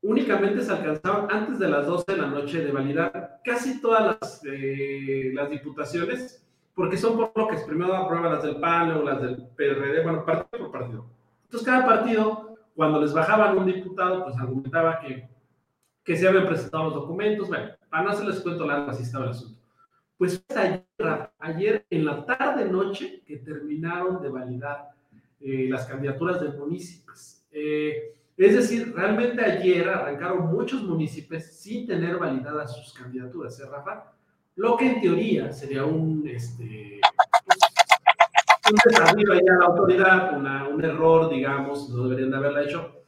[0.00, 4.42] únicamente se alcanzaban antes de las 12 de la noche de validar casi todas las,
[4.44, 9.22] eh, las diputaciones, porque son por lo que primero aprueba las del PAN o las
[9.22, 11.06] del PRD, bueno, partido por partido.
[11.44, 15.28] Entonces, cada partido, cuando les bajaban un diputado, pues argumentaba que,
[16.02, 17.46] que se habían presentado los documentos.
[17.46, 19.60] Bueno, para no hacerles cuento largo, así estaba el asunto.
[20.18, 20.84] Pues ayer,
[21.38, 24.91] ayer en la tarde-noche que terminaron de validar
[25.44, 27.42] eh, las candidaturas de municipios.
[27.50, 34.12] Eh, es decir, realmente ayer arrancaron muchos municipios sin tener validadas sus candidaturas, ¿eh, Rafa?
[34.56, 37.00] Lo que en teoría sería un, este,
[38.70, 43.02] un desafío allá a la autoridad, un error, digamos, no deberían de haberla hecho,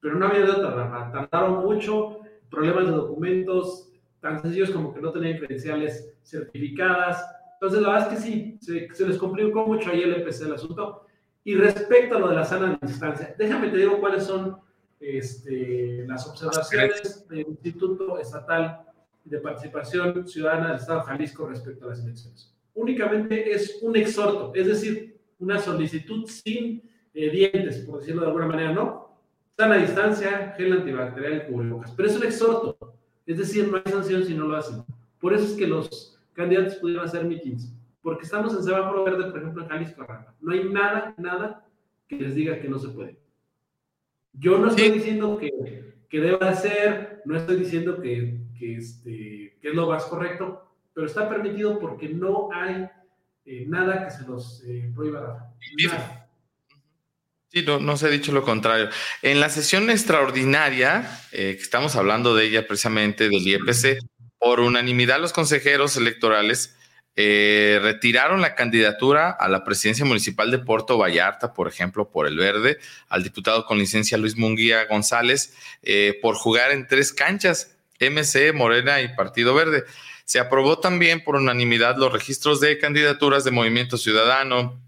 [0.00, 1.12] pero no había de otra, Rafa.
[1.12, 7.24] Tardaron mucho, problemas de documentos, tan sencillos como que no tenían credenciales certificadas.
[7.54, 10.54] Entonces, la verdad es que sí, se, se les complicó mucho ahí el empecé el
[10.54, 11.05] asunto.
[11.46, 14.56] Y respecto a lo de la sana distancia, déjame te digo cuáles son
[14.98, 18.80] este, las observaciones del Instituto Estatal
[19.24, 22.52] de Participación Ciudadana del Estado de Jalisco respecto a las elecciones.
[22.74, 26.82] Únicamente es un exhorto, es decir, una solicitud sin
[27.14, 29.16] eh, dientes, por decirlo de alguna manera, ¿no?
[29.56, 31.92] Sana distancia, gel antibacterial y cubrebocas.
[31.92, 32.76] Pero es un exhorto,
[33.24, 34.82] es decir, no hay sanción si no lo hacen.
[35.20, 37.72] Por eso es que los candidatos pudieron hacer meetings
[38.06, 40.06] porque estamos en semáforo verde, por ejemplo, en Jalisco.
[40.40, 41.66] No hay nada, nada
[42.06, 43.18] que les diga que no se puede.
[44.32, 45.50] Yo no estoy diciendo que,
[46.08, 51.08] que deba ser, no estoy diciendo que, que, este, que es lo más correcto, pero
[51.08, 52.88] está permitido porque no hay
[53.44, 55.52] eh, nada que se los eh, prohíba.
[57.48, 58.88] Sí, no, no, se ha dicho lo contrario.
[59.20, 63.98] En la sesión extraordinaria, eh, que estamos hablando de ella precisamente del IEPC,
[64.38, 66.75] por unanimidad los consejeros electorales
[67.18, 72.36] eh, retiraron la candidatura a la presidencia municipal de Puerto Vallarta, por ejemplo, por el
[72.36, 78.52] verde, al diputado con licencia Luis Munguía González, eh, por jugar en tres canchas, MC,
[78.52, 79.84] Morena y Partido Verde.
[80.26, 84.78] Se aprobó también por unanimidad los registros de candidaturas de Movimiento Ciudadano,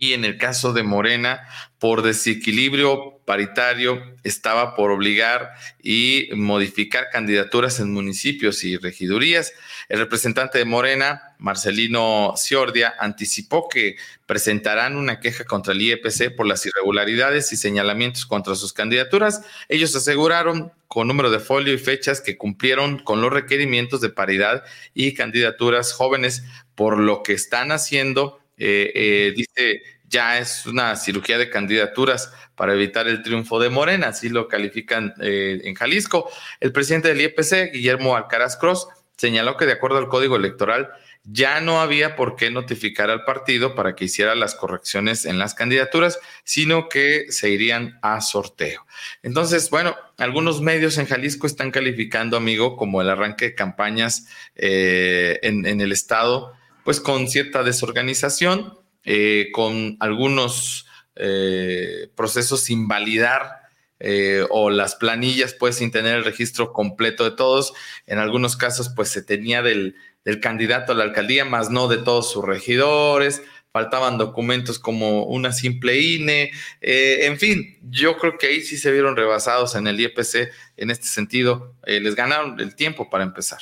[0.00, 1.46] y en el caso de Morena,
[1.78, 5.52] por desequilibrio paritario, estaba por obligar
[5.82, 9.52] y modificar candidaturas en municipios y regidurías.
[9.90, 16.46] El representante de Morena, Marcelino Ciordia, anticipó que presentarán una queja contra el IEPC por
[16.46, 19.42] las irregularidades y señalamientos contra sus candidaturas.
[19.68, 24.62] Ellos aseguraron con número de folio y fechas que cumplieron con los requerimientos de paridad
[24.94, 26.44] y candidaturas jóvenes,
[26.76, 32.74] por lo que están haciendo eh, eh, dice, ya es una cirugía de candidaturas para
[32.74, 36.30] evitar el triunfo de Morena, así lo califican eh, en Jalisco.
[36.60, 38.86] El presidente del IEPC, Guillermo Alcaraz Cross,
[39.20, 40.88] señaló que de acuerdo al código electoral
[41.24, 45.54] ya no había por qué notificar al partido para que hiciera las correcciones en las
[45.54, 48.86] candidaturas, sino que se irían a sorteo.
[49.22, 55.66] Entonces, bueno, algunos medios en Jalisco están calificando, amigo, como el arranque de campañas en,
[55.66, 56.54] en el estado
[56.84, 63.59] pues con cierta desorganización, eh, con algunos eh, procesos sin validar
[64.00, 67.72] eh, o las planillas pues sin tener el registro completo de todos.
[68.06, 71.98] En algunos casos pues se tenía del, del candidato a la alcaldía, más no de
[71.98, 73.42] todos sus regidores.
[73.72, 79.14] Faltaban documentos como una simple INE, en fin, yo creo que ahí sí se vieron
[79.14, 83.60] rebasados en el IEPC en este sentido, les ganaron el tiempo para empezar.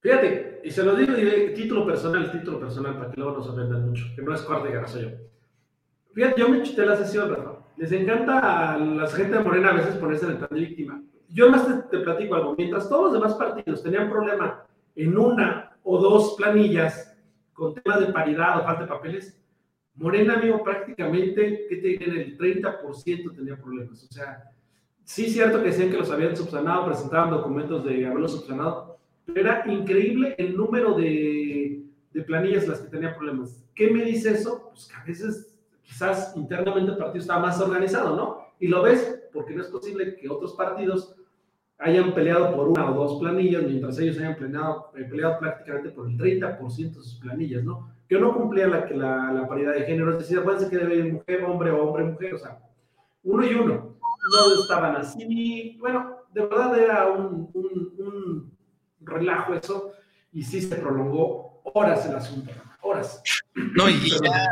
[0.00, 1.12] Fíjate, y se lo digo
[1.54, 5.02] título personal, título personal, para que luego nos ofendan mucho, que no es de soy
[5.02, 5.08] yo.
[6.16, 7.58] Fíjate, yo me chuté la sesión, Rafa.
[7.76, 11.02] Les encanta a la gente de Morena a veces ponerse en el plan de víctima.
[11.28, 12.54] yo más te, te, platico algo.
[12.56, 17.14] Mientras todos los demás partidos tenían problema en una o dos planillas
[17.52, 19.38] con temas de paridad o falta de papeles,
[19.94, 22.22] Morena, amigo, prácticamente, ¿qué te diré?
[22.22, 24.02] El 30% tenía problemas.
[24.02, 24.52] O sea,
[25.04, 29.40] sí es cierto que decían que los habían subsanado, presentaban documentos de haberlos subsanado, pero
[29.40, 33.62] era increíble el número de, de planillas las que tenían problemas.
[33.74, 34.70] ¿Qué me dice eso?
[34.72, 35.55] Pues que a veces
[35.86, 38.38] quizás internamente el partido estaba más organizado, ¿no?
[38.58, 41.14] Y lo ves porque no es posible que otros partidos
[41.78, 46.08] hayan peleado por una o dos planillas, mientras ellos hayan peleado, eh, peleado prácticamente por
[46.08, 47.92] el 30% de sus planillas, ¿no?
[48.08, 51.12] Que no cumplía la, la, la paridad de género, es decir, acuérdense que debe ir
[51.12, 52.58] mujer, hombre o hombre, mujer, o sea,
[53.22, 53.96] uno y uno.
[54.32, 58.56] No estaban así, bueno, de verdad era un, un, un
[59.00, 59.92] relajo eso,
[60.32, 62.50] y sí se prolongó horas el asunto,
[62.82, 63.22] horas.
[63.54, 64.46] No, y ya,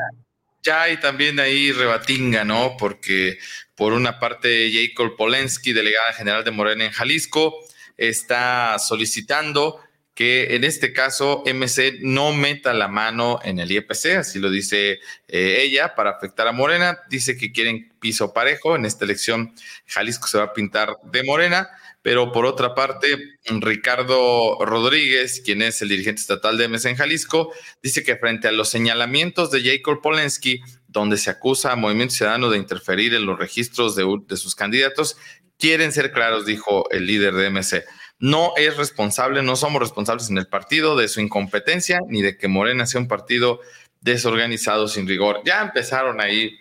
[0.65, 2.77] ya hay también ahí rebatinga, ¿no?
[2.79, 3.39] Porque
[3.75, 7.55] por una parte Jacob Polensky, delegada general de Morena en Jalisco,
[7.97, 9.81] está solicitando
[10.15, 15.01] que en este caso MC no meta la mano en el IEPC, así lo dice
[15.27, 17.01] eh, ella, para afectar a Morena.
[17.11, 18.77] Dice que quieren piso parejo.
[18.77, 19.55] En esta elección
[19.87, 21.69] Jalisco se va a pintar de Morena.
[22.05, 23.07] Pero por otra parte,
[23.47, 27.51] Ricardo Rodríguez, quien es el dirigente estatal de MS en Jalisco,
[27.83, 32.51] dice que frente a los señalamientos de Jacob Polensky, donde se acusa a Movimiento Ciudadano
[32.51, 35.17] de interferir en los registros de, sus candidatos,
[35.59, 37.87] quieren ser claros, dijo el líder de MC.
[38.19, 42.49] No es responsable, no somos responsables en el partido de su incompetencia ni de que
[42.49, 43.61] Morena sea un partido
[44.03, 45.41] desorganizado sin rigor.
[45.47, 46.55] Ya empezaron ahí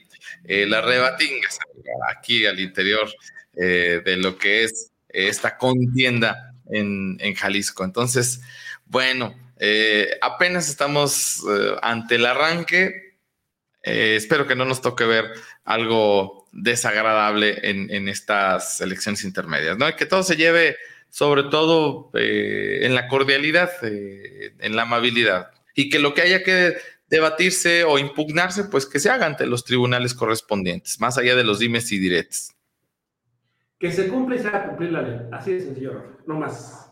[0.45, 1.59] eh, las rebatingas
[2.15, 3.11] aquí al interior
[3.57, 7.83] eh, de lo que es esta contienda en, en Jalisco.
[7.83, 8.41] Entonces,
[8.85, 13.17] bueno, eh, apenas estamos eh, ante el arranque.
[13.83, 15.31] Eh, espero que no nos toque ver
[15.63, 19.95] algo desagradable en, en estas elecciones intermedias, ¿no?
[19.95, 20.77] Que todo se lleve
[21.09, 26.75] sobre todo en la cordialidad, en la amabilidad, y que lo que haya que
[27.07, 31.59] debatirse o impugnarse, pues que se haga ante los tribunales correspondientes, más allá de los
[31.59, 32.52] dimes y diretes.
[33.83, 35.19] Que se cumpla y se haga cumplir la ley.
[35.29, 36.89] Así de sencillo, no más.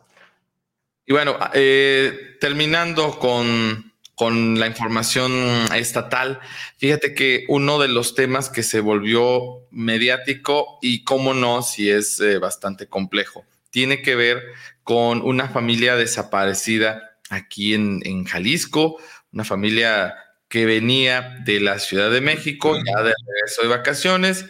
[1.05, 5.31] Y bueno, eh, terminando con, con, la información
[5.73, 6.41] estatal,
[6.79, 12.19] fíjate que uno de los temas que se volvió mediático y cómo no, si es
[12.19, 14.43] eh, bastante complejo, tiene que ver
[14.83, 18.97] con una familia desaparecida aquí en, en Jalisco,
[19.31, 20.13] una familia
[20.49, 24.45] que venía de la Ciudad de México, ya de regreso de vacaciones,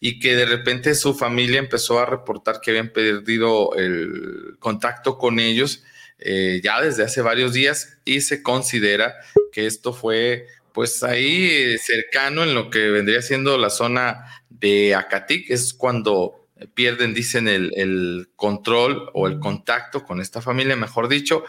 [0.00, 5.38] y que de repente su familia empezó a reportar que habían perdido el contacto con
[5.38, 5.82] ellos
[6.18, 9.14] eh, ya desde hace varios días y se considera
[9.52, 15.50] que esto fue pues ahí cercano en lo que vendría siendo la zona de Acatic,
[15.50, 21.44] es cuando pierden, dicen, el, el control o el contacto con esta familia, mejor dicho,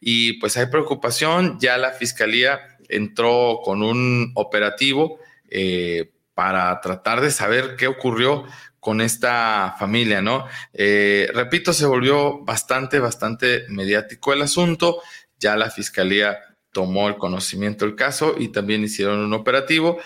[0.00, 5.18] y pues hay preocupación, ya la fiscalía entró con un operativo
[5.50, 8.44] eh, para tratar de saber qué ocurrió
[8.78, 10.46] con esta familia, ¿no?
[10.72, 15.02] Eh, repito, se volvió bastante, bastante mediático el asunto.
[15.40, 16.38] Ya la fiscalía
[16.70, 19.98] tomó el conocimiento del caso y también hicieron un operativo.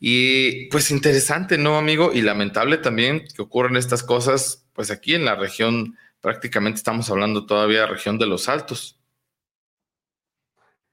[0.00, 2.10] Y pues interesante, ¿no, amigo?
[2.10, 7.44] Y lamentable también que ocurran estas cosas, pues aquí en la región, prácticamente estamos hablando
[7.44, 8.98] todavía de región de los Altos.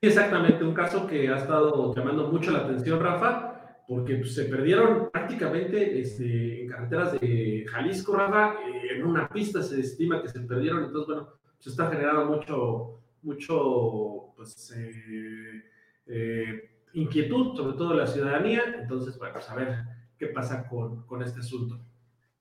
[0.02, 3.53] Exactamente, un caso que ha estado llamando mucho la atención, Rafa,
[3.88, 9.62] porque pues, se perdieron prácticamente este, en carreteras de Jalisco, Rafa, eh, en una pista
[9.62, 11.30] se estima que se perdieron, entonces, bueno,
[11.60, 15.64] se está generando mucho, mucho, pues, eh,
[16.08, 19.78] eh, inquietud, sobre todo de la ciudadanía, entonces, bueno, pues a ver
[20.18, 21.80] qué pasa con, con este asunto.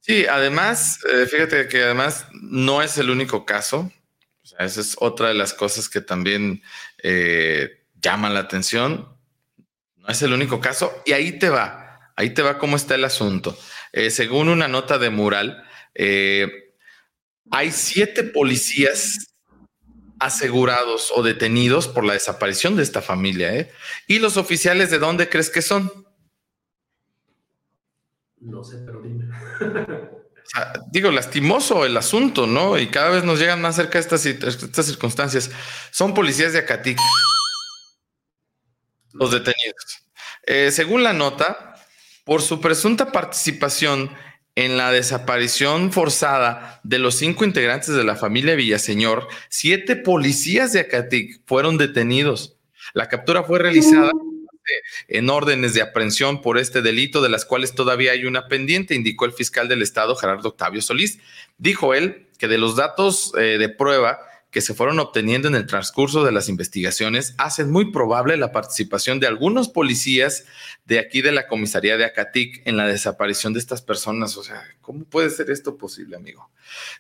[0.01, 0.99] Sí, además,
[1.31, 3.93] fíjate que además no es el único caso,
[4.59, 6.61] esa es otra de las cosas que también
[8.01, 9.12] llaman la atención
[10.03, 11.03] no es el único caso.
[11.07, 13.57] Y ahí te va, ahí te va cómo está el asunto.
[13.93, 16.75] Eh, según una nota de mural, eh,
[17.51, 19.35] hay siete policías
[20.19, 23.55] asegurados o detenidos por la desaparición de esta familia.
[23.55, 23.71] ¿eh?
[24.07, 25.91] ¿Y los oficiales de dónde crees que son?
[28.41, 29.27] No sé, pero dime.
[30.45, 32.77] O sea, digo, lastimoso el asunto, ¿no?
[32.77, 35.51] Y cada vez nos llegan más cerca estas, estas circunstancias.
[35.93, 36.99] Son policías de Acatic
[39.13, 40.05] los detenidos.
[40.45, 41.77] Eh, según la nota,
[42.25, 44.11] por su presunta participación
[44.55, 50.81] en la desaparición forzada de los cinco integrantes de la familia Villaseñor, siete policías de
[50.81, 52.57] Acatic fueron detenidos.
[52.93, 54.13] La captura fue realizada
[55.09, 59.25] en órdenes de aprehensión por este delito, de las cuales todavía hay una pendiente, indicó
[59.25, 61.19] el fiscal del Estado, Gerardo Octavio Solís.
[61.59, 64.21] Dijo él que de los datos eh, de prueba
[64.53, 69.19] que se fueron obteniendo en el transcurso de las investigaciones hacen muy probable la participación
[69.19, 70.45] de algunos policías
[70.85, 74.37] de aquí de la comisaría de Acatic en la desaparición de estas personas.
[74.37, 76.51] O sea, ¿cómo puede ser esto posible, amigo?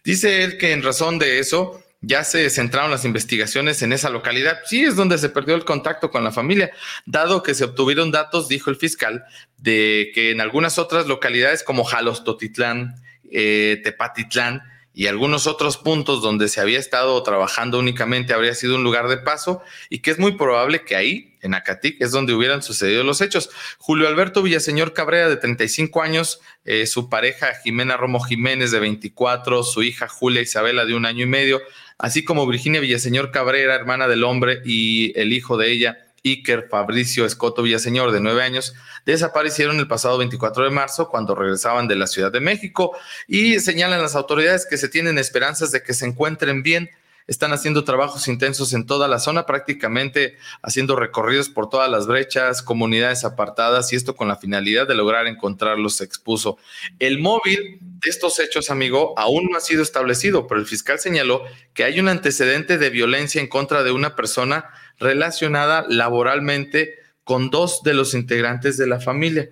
[0.03, 4.61] Dice él que en razón de eso ya se centraron las investigaciones en esa localidad.
[4.65, 6.71] Sí, es donde se perdió el contacto con la familia,
[7.05, 9.25] dado que se obtuvieron datos, dijo el fiscal,
[9.59, 12.97] de que en algunas otras localidades como Jalostotitlán,
[13.31, 18.85] eh, Tepatitlán, y algunos otros puntos donde se había estado trabajando únicamente habría sido un
[18.85, 22.63] lugar de paso y que es muy probable que ahí, en Acatic, es donde hubieran
[22.63, 23.51] sucedido los hechos.
[23.79, 29.63] Julio Alberto Villaseñor Cabrera, de 35 años, eh, su pareja Jimena Romo Jiménez, de 24,
[29.63, 31.63] su hija Julia Isabela, de un año y medio,
[31.99, 37.27] así como Virginia Villaseñor Cabrera, hermana del hombre, y el hijo de ella, Iker Fabricio
[37.27, 42.07] Escoto Villaseñor, de nueve años, desaparecieron el pasado 24 de marzo cuando regresaban de la
[42.07, 42.97] Ciudad de México
[43.27, 46.91] y señalan las autoridades que se tienen esperanzas de que se encuentren bien.
[47.33, 52.61] Están haciendo trabajos intensos en toda la zona, prácticamente haciendo recorridos por todas las brechas,
[52.61, 56.59] comunidades apartadas y esto con la finalidad de lograr encontrarlos, expuso.
[56.99, 61.43] El móvil de estos hechos, amigo, aún no ha sido establecido, pero el fiscal señaló
[61.73, 64.67] que hay un antecedente de violencia en contra de una persona
[64.99, 69.49] relacionada laboralmente con dos de los integrantes de la familia.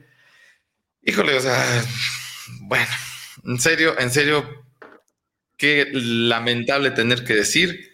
[1.02, 1.82] Híjole, o sea,
[2.60, 2.92] bueno,
[3.46, 4.44] en serio, en serio,
[5.60, 7.92] qué lamentable tener que decir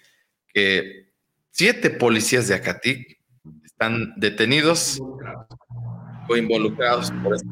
[0.55, 1.11] que
[1.51, 3.19] siete policías de Acatic
[3.65, 5.01] están detenidos
[6.29, 7.51] o involucrados por esta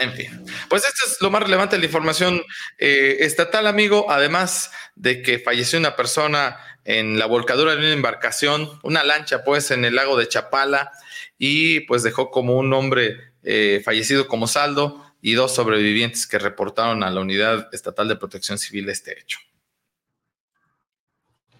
[0.00, 2.40] en fin, pues esto es lo más relevante de la información
[2.78, 4.08] eh, estatal, amigo.
[4.08, 9.72] Además de que falleció una persona en la volcadura de una embarcación, una lancha, pues,
[9.72, 10.92] en el lago de Chapala
[11.36, 17.02] y pues dejó como un hombre eh, fallecido como saldo y dos sobrevivientes que reportaron
[17.02, 19.38] a la Unidad Estatal de Protección Civil este hecho.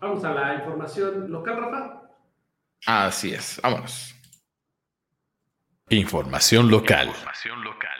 [0.00, 2.02] Vamos a la información local, Rafa.
[2.86, 4.14] Así es, vámonos.
[5.88, 7.08] Información local.
[7.08, 7.90] Información local.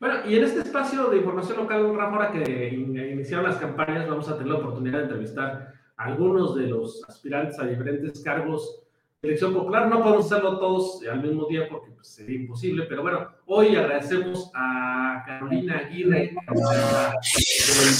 [0.00, 4.28] Bueno, y en este espacio de información local, Rafa, ahora que iniciaron las campañas, vamos
[4.28, 8.87] a tener la oportunidad de entrevistar algunos de los aspirantes a diferentes cargos
[9.22, 9.88] elección popular.
[9.88, 14.50] No podemos hacerlo todos al mismo día porque pues, sería imposible, pero bueno, hoy agradecemos
[14.54, 17.14] a Carolina Aguirre, a,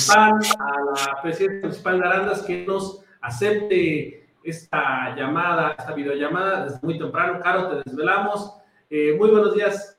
[0.06, 6.78] PAN, a la presidenta municipal de Arandas, que nos acepte esta llamada, esta videollamada desde
[6.82, 7.40] muy temprano.
[7.42, 8.54] Caro, te desvelamos.
[8.88, 9.98] Eh, muy buenos días.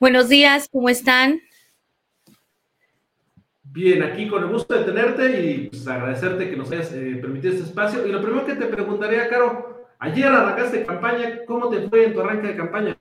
[0.00, 1.40] Buenos días, ¿cómo están?
[3.74, 7.54] Bien, aquí con el gusto de tenerte y pues, agradecerte que nos hayas eh, permitido
[7.54, 8.06] este espacio.
[8.06, 12.20] Y lo primero que te preguntaría, Caro, ayer arrancaste campaña, ¿cómo te fue en tu
[12.20, 12.98] arranque de campaña?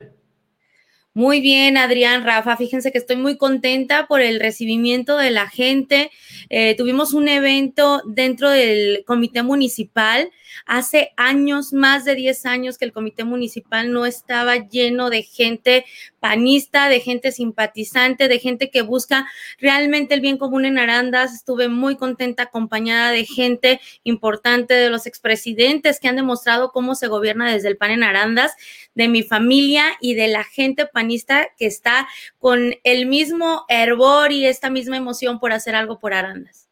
[1.13, 6.09] Muy bien, Adrián, Rafa, fíjense que estoy muy contenta por el recibimiento de la gente.
[6.49, 10.31] Eh, tuvimos un evento dentro del comité municipal.
[10.65, 15.83] Hace años, más de 10 años, que el comité municipal no estaba lleno de gente
[16.21, 21.33] panista, de gente simpatizante, de gente que busca realmente el bien común en Arandas.
[21.33, 27.07] Estuve muy contenta acompañada de gente importante, de los expresidentes que han demostrado cómo se
[27.07, 28.53] gobierna desde el PAN en Arandas,
[28.93, 32.07] de mi familia y de la gente panista que está
[32.37, 36.69] con el mismo hervor y esta misma emoción por hacer algo por Arandas.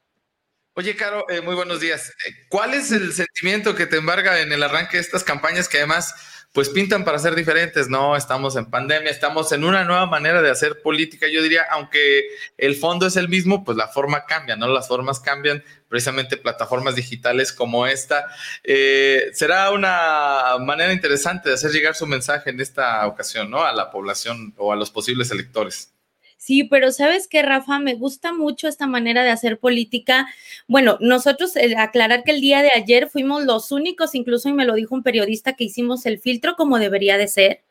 [0.74, 2.14] Oye, Caro, eh, muy buenos días.
[2.26, 5.78] Eh, ¿Cuál es el sentimiento que te embarga en el arranque de estas campañas que
[5.78, 6.14] además
[6.52, 8.16] pues pintan para ser diferentes, ¿no?
[8.16, 11.28] Estamos en pandemia, estamos en una nueva manera de hacer política.
[11.32, 12.26] Yo diría, aunque
[12.58, 14.68] el fondo es el mismo, pues la forma cambia, ¿no?
[14.68, 18.26] Las formas cambian, precisamente plataformas digitales como esta.
[18.64, 23.64] Eh, será una manera interesante de hacer llegar su mensaje en esta ocasión, ¿no?
[23.64, 25.94] A la población o a los posibles electores.
[26.42, 30.26] Sí, pero sabes que, Rafa, me gusta mucho esta manera de hacer política.
[30.70, 34.76] Bueno, nosotros, aclarar que el día de ayer fuimos los únicos, incluso y me lo
[34.76, 37.62] dijo un periodista, que hicimos el filtro como debería de ser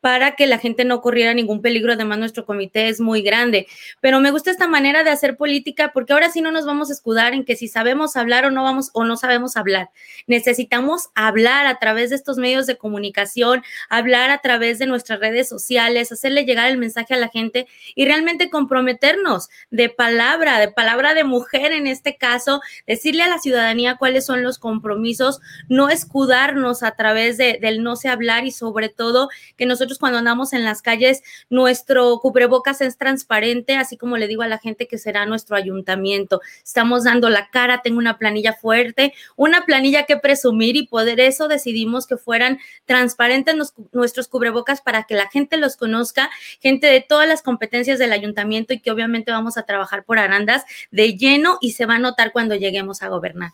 [0.00, 1.92] para que la gente no corriera ningún peligro.
[1.92, 3.66] Además, nuestro comité es muy grande.
[4.00, 6.92] Pero me gusta esta manera de hacer política porque ahora sí no nos vamos a
[6.92, 9.90] escudar en que si sabemos hablar o no vamos o no sabemos hablar.
[10.26, 15.48] Necesitamos hablar a través de estos medios de comunicación, hablar a través de nuestras redes
[15.48, 21.14] sociales, hacerle llegar el mensaje a la gente y realmente comprometernos de palabra, de palabra
[21.14, 26.82] de mujer en este caso, decirle a la ciudadanía cuáles son los compromisos, no escudarnos
[26.82, 30.64] a través de, del no sé hablar y sobre todo que nosotros cuando andamos en
[30.64, 35.26] las calles, nuestro cubrebocas es transparente, así como le digo a la gente que será
[35.26, 36.40] nuestro ayuntamiento.
[36.64, 41.48] Estamos dando la cara, tengo una planilla fuerte, una planilla que presumir y poder eso
[41.48, 43.54] decidimos que fueran transparentes
[43.92, 46.30] nuestros cubrebocas para que la gente los conozca,
[46.60, 50.64] gente de todas las competencias del ayuntamiento y que obviamente vamos a trabajar por Arandas
[50.90, 53.52] de lleno y se va a notar cuando lleguemos a gobernar.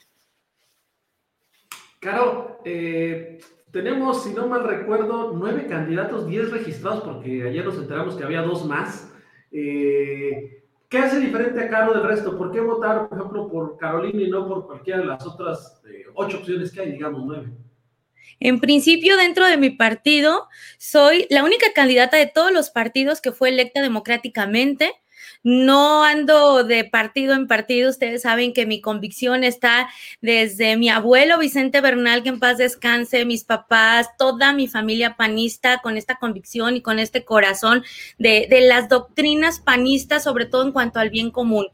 [2.00, 8.14] Caro, eh, tenemos, si no mal recuerdo, nueve candidatos, diez registrados, porque ayer nos enteramos
[8.16, 9.12] que había dos más.
[9.52, 12.38] Eh, ¿Qué hace diferente a Caro del resto?
[12.38, 16.04] ¿Por qué votar, por ejemplo, por Carolina y no por cualquiera de las otras eh,
[16.14, 17.48] ocho opciones que hay, digamos, nueve?
[18.38, 20.48] En principio, dentro de mi partido,
[20.78, 24.92] soy la única candidata de todos los partidos que fue electa democráticamente.
[25.42, 27.90] No ando de partido en partido.
[27.90, 29.88] Ustedes saben que mi convicción está
[30.20, 35.78] desde mi abuelo Vicente Bernal, que en paz descanse, mis papás, toda mi familia panista,
[35.82, 37.84] con esta convicción y con este corazón
[38.18, 41.66] de, de las doctrinas panistas, sobre todo en cuanto al bien común.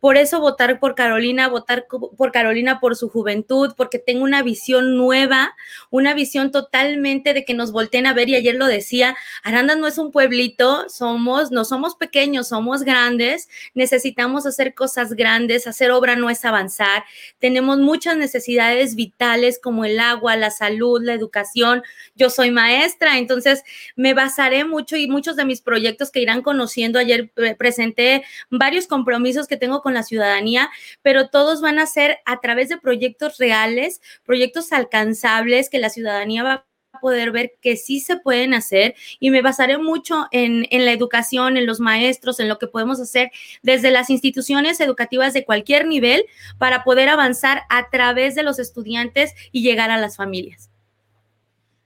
[0.00, 4.96] Por eso votar por Carolina, votar por Carolina por su juventud, porque tengo una visión
[4.96, 5.54] nueva,
[5.90, 8.28] una visión totalmente de que nos volteen a ver.
[8.28, 13.48] Y ayer lo decía, Aranda no es un pueblito, somos, no somos pequeños, somos grandes,
[13.74, 17.04] necesitamos hacer cosas grandes, hacer obra no es avanzar.
[17.38, 21.82] Tenemos muchas necesidades vitales como el agua, la salud, la educación.
[22.14, 23.62] Yo soy maestra, entonces
[23.96, 26.98] me basaré mucho y muchos de mis proyectos que irán conociendo.
[26.98, 30.70] Ayer presenté varios compromisos que tengo con la ciudadanía,
[31.02, 36.42] pero todos van a ser a través de proyectos reales, proyectos alcanzables que la ciudadanía
[36.42, 36.52] va
[36.92, 40.92] a poder ver que sí se pueden hacer y me basaré mucho en, en, la
[40.92, 43.30] educación, en los maestros, en lo que podemos hacer
[43.62, 46.24] desde las instituciones educativas de cualquier nivel
[46.58, 50.69] para poder avanzar a través de los estudiantes y llegar a las familias.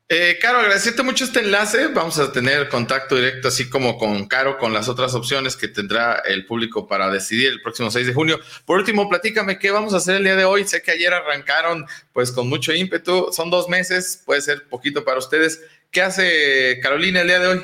[0.07, 1.87] Eh, Caro, agradecerte mucho este enlace.
[1.87, 6.17] Vamos a tener contacto directo, así como con Caro, con las otras opciones que tendrá
[6.27, 8.39] el público para decidir el próximo 6 de junio.
[8.67, 10.67] Por último, platícame qué vamos a hacer el día de hoy.
[10.67, 13.33] Sé que ayer arrancaron pues con mucho ímpetu.
[13.33, 15.63] Son dos meses, puede ser poquito para ustedes.
[15.91, 17.61] ¿Qué hace Carolina el día de hoy?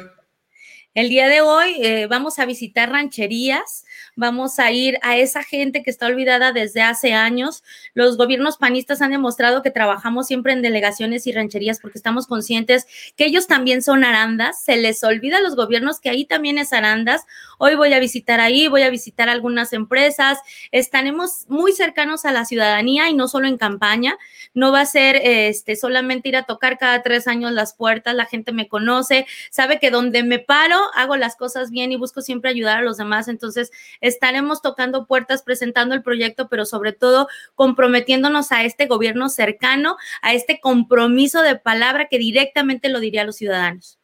[0.94, 3.84] El día de hoy eh, vamos a visitar rancherías
[4.16, 7.62] vamos a ir a esa gente que está olvidada desde hace años.
[7.94, 12.86] Los gobiernos panistas han demostrado que trabajamos siempre en delegaciones y rancherías porque estamos conscientes
[13.16, 14.62] que ellos también son arandas.
[14.62, 17.26] Se les olvida a los gobiernos que ahí también es arandas.
[17.58, 20.38] Hoy voy a visitar ahí, voy a visitar algunas empresas.
[20.72, 24.16] Estaremos muy cercanos a la ciudadanía y no solo en campaña.
[24.54, 28.14] No va a ser este, solamente ir a tocar cada tres años las puertas.
[28.14, 32.20] La gente me conoce, sabe que donde me paro hago las cosas bien y busco
[32.20, 33.28] siempre ayudar a los demás.
[33.28, 39.96] Entonces, estaremos tocando puertas, presentando el proyecto, pero sobre todo comprometiéndonos a este gobierno cercano,
[40.22, 43.98] a este compromiso de palabra que directamente lo diría a los ciudadanos.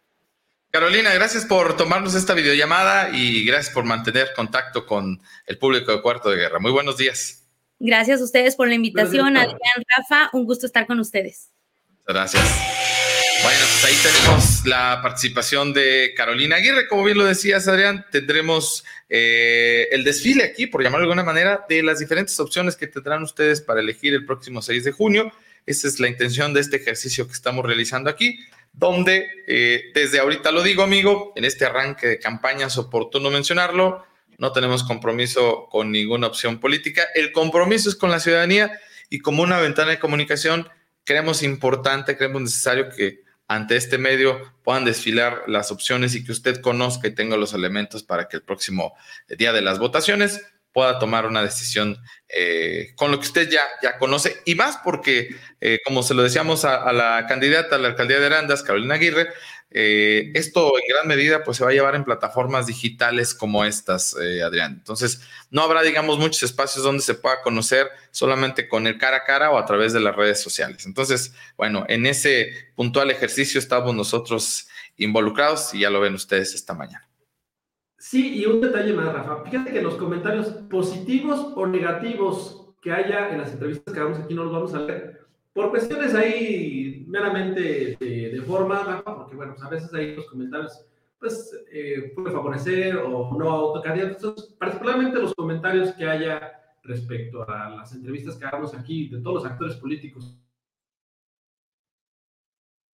[0.70, 6.02] Carolina, gracias por tomarnos esta videollamada y gracias por mantener contacto con el público de
[6.02, 6.58] Cuarto de Guerra.
[6.58, 7.44] Muy buenos días.
[7.78, 11.50] Gracias a ustedes por la invitación, Adrián, Rafa, un gusto estar con ustedes.
[12.06, 13.05] Gracias.
[13.46, 16.88] Bueno, pues ahí tenemos la participación de Carolina Aguirre.
[16.88, 21.64] Como bien lo decías, Adrián, tendremos eh, el desfile aquí, por llamarlo de alguna manera,
[21.68, 25.32] de las diferentes opciones que tendrán ustedes para elegir el próximo 6 de junio.
[25.64, 28.36] Esa es la intención de este ejercicio que estamos realizando aquí,
[28.72, 34.04] donde eh, desde ahorita lo digo, amigo, en este arranque de campaña es oportuno mencionarlo,
[34.38, 37.04] no tenemos compromiso con ninguna opción política.
[37.14, 38.76] El compromiso es con la ciudadanía
[39.08, 40.68] y como una ventana de comunicación,
[41.04, 46.60] creemos importante, creemos necesario que ante este medio puedan desfilar las opciones y que usted
[46.60, 48.94] conozca y tenga los elementos para que el próximo
[49.28, 50.42] día de las votaciones
[50.76, 51.96] pueda tomar una decisión
[52.28, 54.36] eh, con lo que usted ya, ya conoce.
[54.44, 58.20] Y más porque, eh, como se lo decíamos a, a, la candidata a la alcaldía
[58.20, 59.28] de Arandas, Carolina Aguirre,
[59.78, 64.16] eh, esto en gran medida pues se va a llevar en plataformas digitales como estas,
[64.18, 64.72] eh, Adrián.
[64.72, 65.20] Entonces,
[65.50, 69.50] no habrá, digamos, muchos espacios donde se pueda conocer solamente con el cara a cara
[69.50, 70.86] o a través de las redes sociales.
[70.86, 74.66] Entonces, bueno, en ese puntual ejercicio estamos nosotros
[74.96, 77.06] involucrados y ya lo ven ustedes esta mañana.
[77.98, 79.44] Sí, y un detalle más, Rafa.
[79.44, 84.32] Fíjate que los comentarios positivos o negativos que haya en las entrevistas que hagamos aquí
[84.32, 85.15] no los vamos a leer
[85.56, 90.86] por cuestiones ahí meramente de, de forma, porque bueno, pues a veces ahí los comentarios
[91.18, 97.94] pues eh, puede favorecer o no autocandidatos, particularmente los comentarios que haya respecto a las
[97.94, 100.38] entrevistas que hagamos aquí de todos los actores políticos.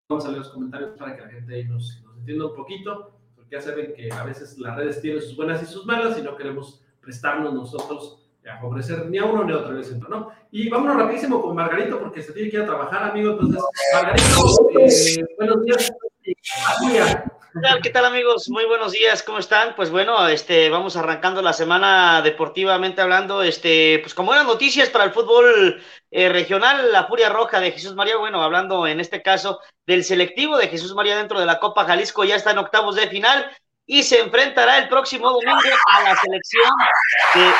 [0.09, 3.19] Vamos a leer los comentarios para que la gente ahí nos, nos entienda un poquito,
[3.35, 6.23] porque ya saben que a veces las redes tienen sus buenas y sus malas y
[6.23, 10.09] no queremos prestarnos nosotros a favorecer ni a uno ni a otro en el centro,
[10.09, 10.33] ¿no?
[10.51, 13.33] Y vámonos rapidísimo con Margarito porque se tiene que ir a trabajar, amigo.
[13.33, 13.63] Entonces,
[13.95, 15.93] Margarito, eh, buenos días.
[16.25, 18.49] ¿Qué tal, ¿Qué tal, amigos?
[18.49, 19.75] Muy buenos días, ¿cómo están?
[19.77, 25.05] Pues bueno, este, vamos arrancando la semana deportivamente hablando, este, pues como eran noticias para
[25.05, 25.81] el fútbol
[26.11, 30.57] eh, regional, la Furia Roja de Jesús María, bueno, hablando en este caso del selectivo
[30.57, 33.45] de Jesús María dentro de la Copa Jalisco, ya está en octavos de final
[33.87, 36.71] y se enfrentará el próximo domingo a la selección
[37.35, 37.53] de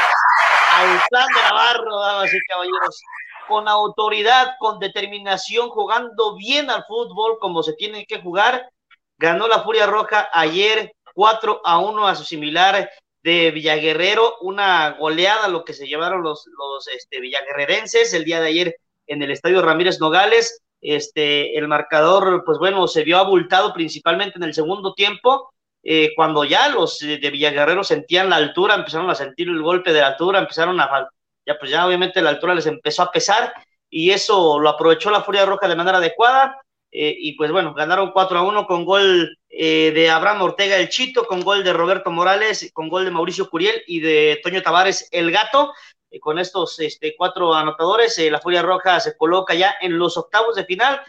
[0.77, 3.03] Autlán de Navarro, damas y caballeros
[3.49, 8.71] con autoridad, con determinación, jugando bien al fútbol como se tiene que jugar.
[9.19, 12.91] Ganó la Furia Roja ayer 4 a 1 a su similar
[13.23, 18.49] de Villaguerrero, una goleada lo que se llevaron los, los este, villaguerrerenses el día de
[18.49, 20.63] ayer en el Estadio Ramírez Nogales.
[20.81, 25.52] Este, el marcador, pues bueno, se vio abultado principalmente en el segundo tiempo,
[25.83, 30.01] eh, cuando ya los de Villaguerrero sentían la altura, empezaron a sentir el golpe de
[30.01, 31.09] la altura, empezaron a
[31.45, 33.53] ya pues ya obviamente la altura les empezó a pesar
[33.91, 36.57] y eso lo aprovechó la Furia Roja de manera adecuada.
[36.95, 40.91] Eh, y pues bueno, ganaron 4 a 1 con gol eh, de Abraham Ortega el
[40.91, 45.09] Chito, con gol de Roberto Morales, con gol de Mauricio Curiel y de Toño Tavares
[45.11, 45.73] el Gato.
[46.11, 50.55] Eh, con estos este, cuatro anotadores, la Furia Roja se coloca ya en los octavos
[50.55, 51.01] de final.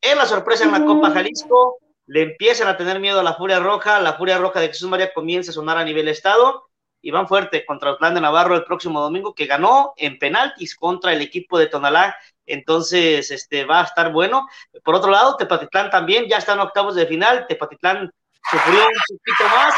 [0.00, 3.58] Es la sorpresa en la Copa Jalisco, le empiezan a tener miedo a la Furia
[3.58, 6.68] Roja, la Furia Roja de Jesús María comienza a sonar a nivel estado
[7.02, 10.74] y van fuerte contra el plan de Navarro el próximo domingo, que ganó en penaltis
[10.74, 12.16] contra el equipo de Tonalá.
[12.46, 14.48] Entonces, este va a estar bueno.
[14.84, 17.46] Por otro lado, Tepatitlán también ya está en octavos de final.
[17.48, 18.10] Tepatitlán
[18.50, 19.74] sufrió un poquito más,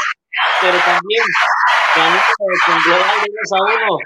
[0.61, 1.23] pero también
[1.95, 2.19] ganó
[2.65, 3.97] con global de 2 a 1.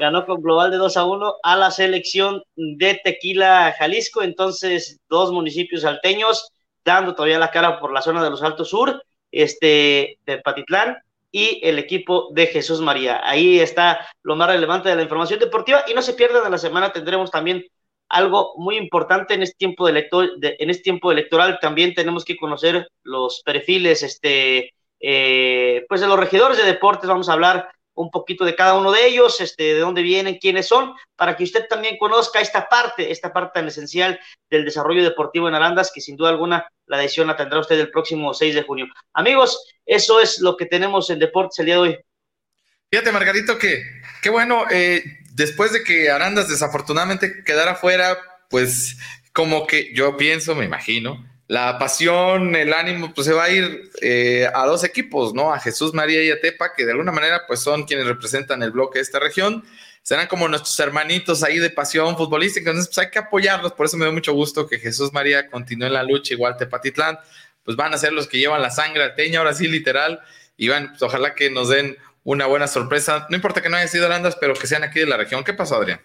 [0.00, 4.22] Ganó con global de 2 a 1 a la selección de Tequila, Jalisco.
[4.22, 6.50] Entonces, dos municipios salteños
[6.84, 10.98] dando todavía la cara por la zona de los Altos Sur, este, Tepatitlán
[11.32, 13.20] y el equipo de Jesús María.
[13.24, 16.58] Ahí está lo más relevante de la información deportiva y no se pierdan en la
[16.58, 17.64] semana, tendremos también
[18.08, 20.06] algo muy importante en este tiempo, de
[20.58, 21.58] en este tiempo electoral.
[21.60, 27.08] También tenemos que conocer los perfiles este, eh, pues de los regidores de deportes.
[27.08, 30.66] Vamos a hablar un poquito de cada uno de ellos, este, de dónde vienen, quiénes
[30.66, 34.20] son, para que usted también conozca esta parte, esta parte tan esencial
[34.50, 37.90] del desarrollo deportivo en Arandas, que sin duda alguna la decisión la tendrá usted el
[37.90, 38.86] próximo 6 de junio.
[39.12, 41.98] Amigos, eso es lo que tenemos en deportes el día de hoy.
[42.90, 43.82] Fíjate, Margarito, que
[44.22, 48.16] qué bueno, eh, después de que Arandas desafortunadamente quedara fuera,
[48.50, 48.96] pues
[49.32, 53.90] como que yo pienso, me imagino, la pasión, el ánimo, pues se va a ir
[54.00, 55.52] eh, a dos equipos, ¿no?
[55.52, 58.70] A Jesús María y a Tepa, que de alguna manera, pues son quienes representan el
[58.70, 59.64] bloque de esta región.
[60.02, 63.72] Serán como nuestros hermanitos ahí de pasión futbolística, entonces pues hay que apoyarlos.
[63.72, 67.18] Por eso me da mucho gusto que Jesús María continúe en la lucha, igual Tepatitlán,
[67.62, 70.20] pues van a ser los que llevan la sangre teña, ahora sí, literal.
[70.56, 73.26] Y van, pues ojalá que nos den una buena sorpresa.
[73.28, 75.44] No importa que no haya sido Arandas, pero que sean aquí de la región.
[75.44, 76.00] ¿Qué pasó, Adrián?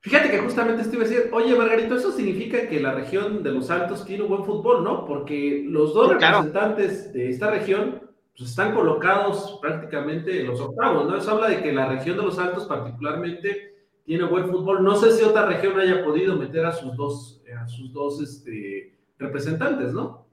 [0.00, 4.04] Fíjate que justamente estoy diciendo, oye Margarito, eso significa que la región de los Altos
[4.04, 5.04] tiene un buen fútbol, ¿no?
[5.04, 8.00] Porque los dos representantes de esta región
[8.36, 11.16] pues, están colocados prácticamente en los octavos, ¿no?
[11.16, 13.74] Eso habla de que la región de los Altos particularmente
[14.04, 14.84] tiene buen fútbol.
[14.84, 18.96] No sé si otra región haya podido meter a sus dos, a sus dos este,
[19.18, 20.28] representantes, ¿no?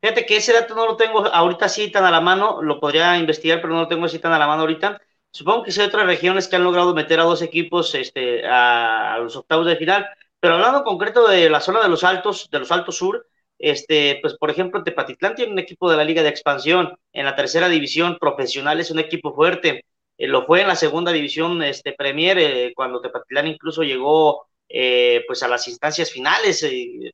[0.00, 3.16] Fíjate que ese dato no lo tengo ahorita así tan a la mano, lo podría
[3.18, 5.00] investigar, pero no lo tengo así tan a la mano ahorita.
[5.34, 9.18] Supongo que sí hay otras regiones que han logrado meter a dos equipos este, a,
[9.18, 10.06] los octavos de final,
[10.38, 13.26] pero hablando en concreto de la zona de los altos, de los altos sur,
[13.58, 17.34] este, pues por ejemplo, Tepatitlán tiene un equipo de la Liga de Expansión, en la
[17.34, 19.84] tercera división profesional es un equipo fuerte,
[20.18, 25.24] eh, lo fue en la segunda división este, Premier, eh, cuando Tepatitlán incluso llegó eh,
[25.26, 26.64] pues a las instancias finales,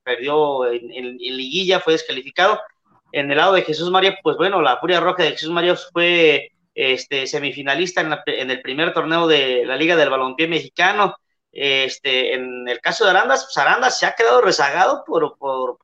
[0.05, 2.61] perdió en, en, liguilla, fue descalificado.
[3.13, 6.53] En el lado de Jesús María, pues bueno, la Furia Roja de Jesús María fue
[6.75, 11.15] este, semifinalista en, el primer torneo de la Liga del Balompié Mexicano.
[11.53, 15.79] Este, en el caso de Arandas, pues Arandas se ha quedado rezagado por, por,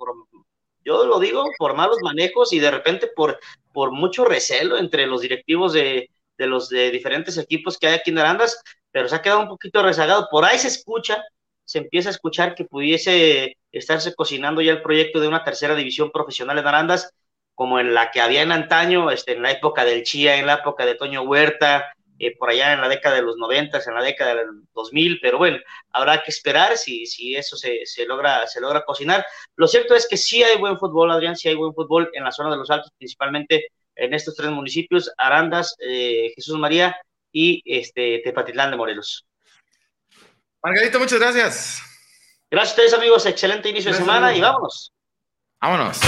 [0.85, 3.39] yo lo digo, por malos manejos y de repente por,
[3.73, 6.09] por mucho recelo entre los directivos de,
[6.39, 9.49] de los de diferentes equipos que hay aquí en Arandas, pero se ha quedado un
[9.49, 10.29] poquito rezagado.
[10.31, 11.25] Por ahí se escucha,
[11.65, 16.11] se empieza a escuchar que pudiese estarse cocinando ya el proyecto de una tercera división
[16.13, 17.13] profesional en Arandas
[17.57, 20.55] como en la que había en antaño, este, en la época del Chía, en la
[20.57, 24.03] época de Toño Huerta, eh, por allá en la década de los 90, en la
[24.03, 25.59] década del 2000, pero bueno,
[25.91, 29.25] habrá que esperar si, si eso se, logra, se logra cocinar.
[29.57, 32.31] Lo cierto es que sí hay buen fútbol, Adrián, sí hay buen fútbol en la
[32.31, 36.95] zona de los Altos, principalmente en estos tres municipios, Arandas, eh, Jesús María
[37.33, 39.27] y este, Tepatitlán de Morelos.
[40.63, 41.83] Margarito, muchas gracias.
[42.51, 43.25] Gracias a ustedes, amigos.
[43.25, 44.93] Excelente inicio de semana y vámonos.
[45.61, 46.01] Vámonos.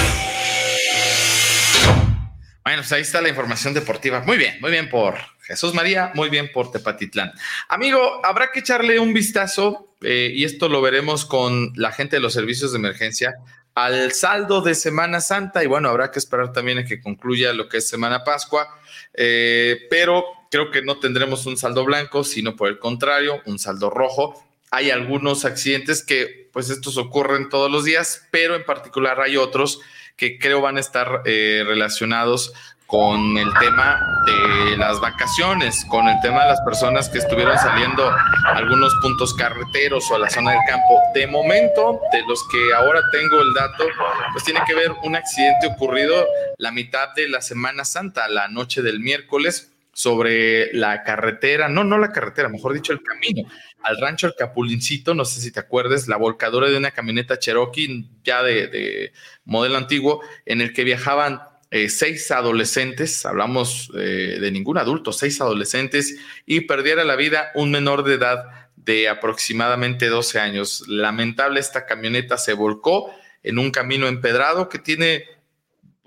[2.68, 4.20] Bueno, pues ahí está la información deportiva.
[4.26, 7.32] Muy bien, muy bien por Jesús María, muy bien por Tepatitlán.
[7.70, 12.20] Amigo, habrá que echarle un vistazo, eh, y esto lo veremos con la gente de
[12.20, 13.36] los servicios de emergencia,
[13.74, 17.70] al saldo de Semana Santa y bueno, habrá que esperar también a que concluya lo
[17.70, 18.68] que es Semana Pascua,
[19.14, 23.88] eh, pero creo que no tendremos un saldo blanco, sino por el contrario, un saldo
[23.88, 24.44] rojo.
[24.70, 29.80] Hay algunos accidentes que pues estos ocurren todos los días, pero en particular hay otros
[30.18, 32.52] que creo van a estar eh, relacionados
[32.88, 38.02] con el tema de las vacaciones, con el tema de las personas que estuvieron saliendo
[38.02, 40.98] a algunos puntos carreteros o a la zona del campo.
[41.14, 43.84] De momento, de los que ahora tengo el dato,
[44.32, 48.80] pues tiene que ver un accidente ocurrido la mitad de la Semana Santa, la noche
[48.80, 53.50] del miércoles, sobre la carretera, no, no la carretera, mejor dicho, el camino,
[53.82, 58.04] al rancho El Capulincito, no sé si te acuerdas, la volcadora de una camioneta Cherokee
[58.22, 59.12] ya de, de
[59.44, 61.40] modelo antiguo, en el que viajaban
[61.72, 66.14] eh, seis adolescentes, hablamos eh, de ningún adulto, seis adolescentes,
[66.46, 68.44] y perdiera la vida un menor de edad
[68.76, 70.84] de aproximadamente 12 años.
[70.86, 75.24] Lamentable, esta camioneta se volcó en un camino empedrado que tiene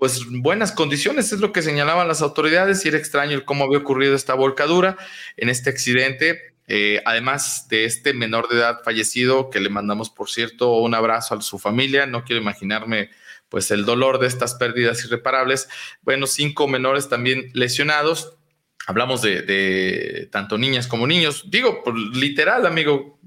[0.02, 3.78] pues buenas condiciones, es lo que señalaban las autoridades y era extraño el cómo había
[3.78, 4.96] ocurrido esta volcadura
[5.36, 6.56] en este accidente.
[6.66, 11.36] Eh, además de este menor de edad fallecido, que le mandamos, por cierto, un abrazo
[11.36, 13.10] a su familia, no quiero imaginarme
[13.48, 15.68] pues el dolor de estas pérdidas irreparables.
[16.02, 18.34] Bueno, cinco menores también lesionados.
[18.88, 21.44] Hablamos de, tanto niñas como niños.
[21.48, 23.20] Digo, por literal, amigo,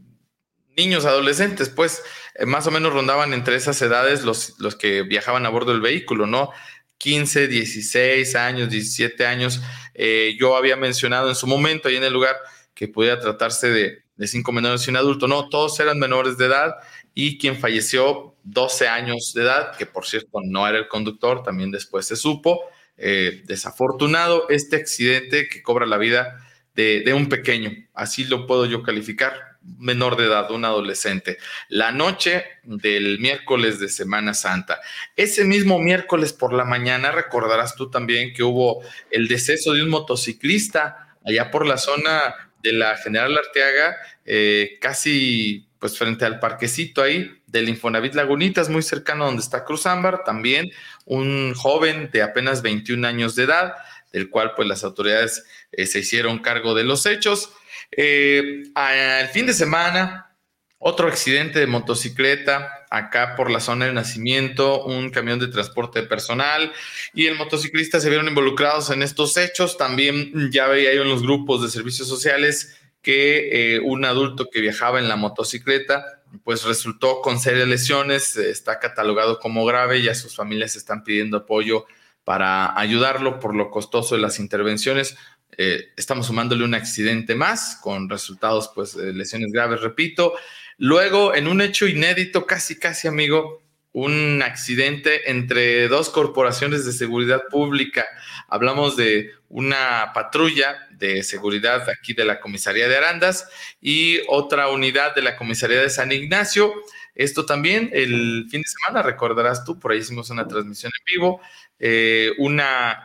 [0.77, 2.03] niños, adolescentes, pues
[2.35, 5.81] eh, más o menos rondaban entre esas edades los, los que viajaban a bordo del
[5.81, 6.51] vehículo, ¿no?
[6.97, 9.61] 15, 16 años, 17 años.
[9.93, 12.35] Eh, yo había mencionado en su momento ahí en el lugar
[12.73, 15.27] que podía tratarse de, de cinco menores y un adulto.
[15.27, 16.75] No, todos eran menores de edad
[17.13, 21.71] y quien falleció 12 años de edad, que por cierto no era el conductor, también
[21.71, 22.61] después se supo.
[22.97, 26.44] Eh, desafortunado este accidente que cobra la vida
[26.75, 31.37] de, un pequeño, así lo puedo yo calificar, menor de edad, un adolescente,
[31.69, 34.79] la noche del miércoles de Semana Santa.
[35.15, 39.89] Ese mismo miércoles por la mañana recordarás tú también que hubo el deceso de un
[39.89, 43.95] motociclista allá por la zona de la General Arteaga,
[44.25, 49.85] eh, casi pues frente al parquecito ahí del Infonavit Lagunitas, muy cercano donde está Cruz
[49.85, 50.71] Ámbar, también
[51.05, 53.75] un joven de apenas 21 años de edad,
[54.15, 55.43] del cual pues las autoridades
[55.73, 57.51] eh, se hicieron cargo de los hechos.
[57.91, 60.37] Eh, al fin de semana,
[60.79, 66.71] otro accidente de motocicleta acá por la zona del nacimiento, un camión de transporte personal
[67.13, 69.77] y el motociclista se vieron involucrados en estos hechos.
[69.77, 74.61] También ya veía yo en los grupos de servicios sociales que eh, un adulto que
[74.61, 80.35] viajaba en la motocicleta pues resultó con serias lesiones, está catalogado como grave, ya sus
[80.35, 81.85] familias están pidiendo apoyo
[82.25, 85.15] para ayudarlo por lo costoso de las intervenciones.
[85.57, 90.33] Eh, estamos sumándole un accidente más con resultados, pues, lesiones graves, repito.
[90.77, 93.61] Luego, en un hecho inédito, casi, casi amigo,
[93.95, 98.05] un accidente entre dos corporaciones de seguridad pública.
[98.49, 103.47] Hablamos de una patrulla de seguridad aquí de la comisaría de Arandas
[103.79, 106.73] y otra unidad de la comisaría de San Ignacio.
[107.15, 111.39] Esto también el fin de semana, recordarás tú, por ahí hicimos una transmisión en vivo,
[111.79, 112.61] eh, un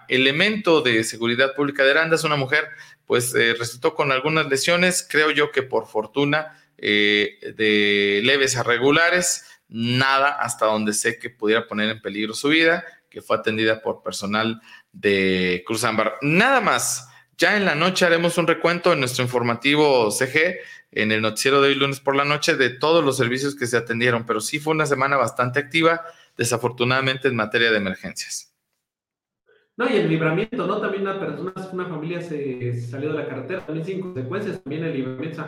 [0.09, 2.69] elemento de seguridad pública de Arandas, una mujer,
[3.07, 8.63] pues eh, resultó con algunas lesiones, creo yo que por fortuna, eh, de leves a
[8.63, 13.83] regulares nada hasta donde sé que pudiera poner en peligro su vida, que fue atendida
[13.83, 14.61] por personal
[14.93, 16.17] de Cruz Ámbar.
[16.23, 17.07] Nada más.
[17.39, 20.59] Ya en la noche haremos un recuento en nuestro informativo CG,
[20.93, 23.79] en el noticiero de hoy lunes por la noche, de todos los servicios que se
[23.79, 26.05] atendieron, pero sí fue una semana bastante activa,
[26.37, 28.50] desafortunadamente en materia de emergencias.
[29.81, 30.79] No, y el libramiento, ¿no?
[30.79, 34.93] También una persona, una familia se salió de la carretera, también sin consecuencias, también el
[34.93, 35.43] libramiento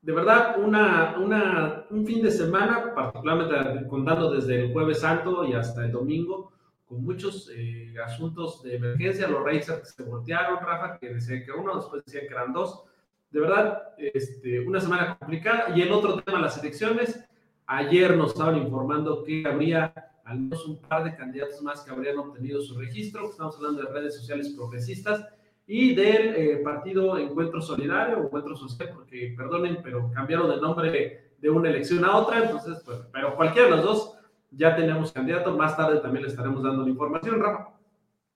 [0.00, 5.52] de verdad, una, una, un fin de semana, particularmente contando desde el jueves santo y
[5.52, 6.50] hasta el domingo,
[6.88, 11.52] con muchos eh, asuntos de emergencia, los Racers que se voltearon, Rafa, que decían que
[11.52, 12.84] uno, después decían que eran dos.
[13.30, 15.76] De verdad, este, una semana complicada.
[15.76, 17.22] Y el otro tema, las elecciones.
[17.66, 22.18] Ayer nos estaban informando que habría al menos un par de candidatos más que habrían
[22.18, 23.30] obtenido su registro.
[23.30, 25.26] Estamos hablando de redes sociales progresistas
[25.66, 31.32] y del eh, partido Encuentro Solidario o Encuentro Social, porque perdonen, pero cambiaron de nombre
[31.38, 34.18] de una elección a otra, entonces, pues, pero cualquiera de los dos
[34.50, 37.70] ya tenemos candidato, más tarde también le estaremos dando la información, Rafa.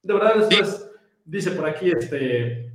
[0.01, 0.91] De verdad, después
[1.23, 2.71] dice por aquí este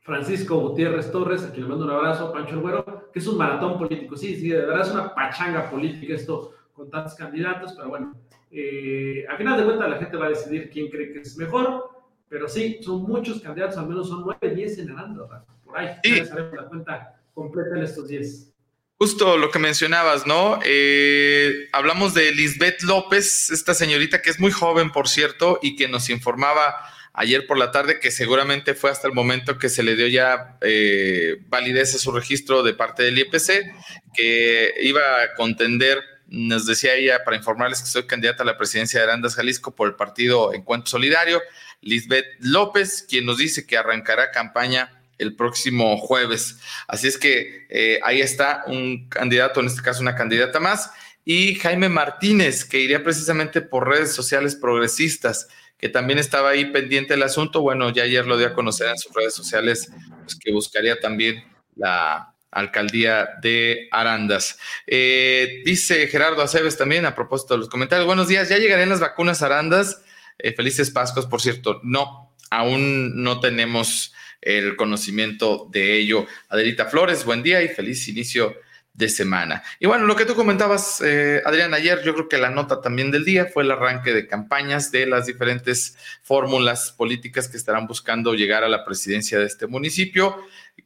[0.00, 3.38] Francisco Gutiérrez Torres, a quien le mando un abrazo, Pancho El Güero, que es un
[3.38, 7.90] maratón político, sí, sí, de verdad es una pachanga política esto con tantos candidatos, pero
[7.90, 8.14] bueno,
[8.52, 11.90] eh, a final de cuentas la gente va a decidir quién cree que es mejor,
[12.28, 15.96] pero sí, son muchos candidatos, al menos son nueve, diez en Aranda, por ahí.
[16.04, 16.20] Sí.
[16.20, 18.52] haremos la cuenta completa en estos diez.
[18.98, 20.60] Justo lo que mencionabas, ¿no?
[20.64, 25.88] Eh, hablamos de Lisbeth López, esta señorita que es muy joven, por cierto, y que
[25.88, 26.76] nos informaba
[27.14, 30.56] ayer por la tarde que seguramente fue hasta el momento que se le dio ya
[30.60, 33.74] eh, validez a su registro de parte del IPC,
[34.14, 36.00] que iba a contender,
[36.32, 39.86] nos decía ella, para informarles que soy candidata a la presidencia de Arandas, Jalisco, por
[39.86, 41.42] el partido Encuentro Solidario,
[41.82, 46.56] Lisbeth López, quien nos dice que arrancará campaña el próximo jueves.
[46.88, 50.90] Así es que eh, ahí está un candidato, en este caso una candidata más,
[51.22, 57.12] y Jaime Martínez, que iría precisamente por redes sociales progresistas, que también estaba ahí pendiente
[57.12, 57.60] del asunto.
[57.60, 61.44] Bueno, ya ayer lo dio a conocer en sus redes sociales, pues que buscaría también
[61.76, 64.58] la alcaldía de Arandas.
[64.86, 68.06] Eh, dice Gerardo Aceves también a propósito de los comentarios.
[68.06, 70.02] Buenos días, ya llegarían las vacunas Arandas.
[70.38, 71.80] Eh, felices Pascuas, por cierto.
[71.82, 76.26] No, aún no tenemos el conocimiento de ello.
[76.48, 78.54] Adelita Flores, buen día y feliz inicio
[78.94, 79.62] de semana.
[79.80, 83.10] Y bueno, lo que tú comentabas, eh, Adrián, ayer, yo creo que la nota también
[83.10, 88.34] del día fue el arranque de campañas de las diferentes fórmulas políticas que estarán buscando
[88.34, 90.36] llegar a la presidencia de este municipio,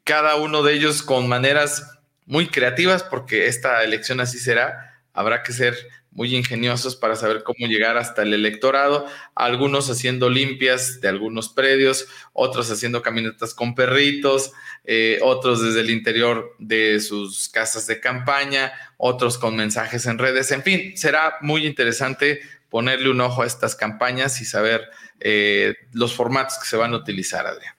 [0.05, 5.03] cada uno de ellos con maneras muy creativas, porque esta elección así será.
[5.13, 5.77] Habrá que ser
[6.17, 12.09] muy ingeniosos para saber cómo llegar hasta el electorado, algunos haciendo limpias de algunos predios,
[12.33, 14.53] otros haciendo caminatas con perritos,
[14.85, 20.51] eh, otros desde el interior de sus casas de campaña, otros con mensajes en redes,
[20.53, 22.41] en fin, será muy interesante
[22.71, 24.89] ponerle un ojo a estas campañas y saber
[25.21, 27.75] eh, los formatos que se van a utilizar, Adrián.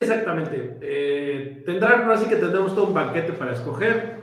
[0.00, 0.78] Exactamente.
[0.80, 4.18] Eh, tendrán, así que tendremos todo un banquete para escoger.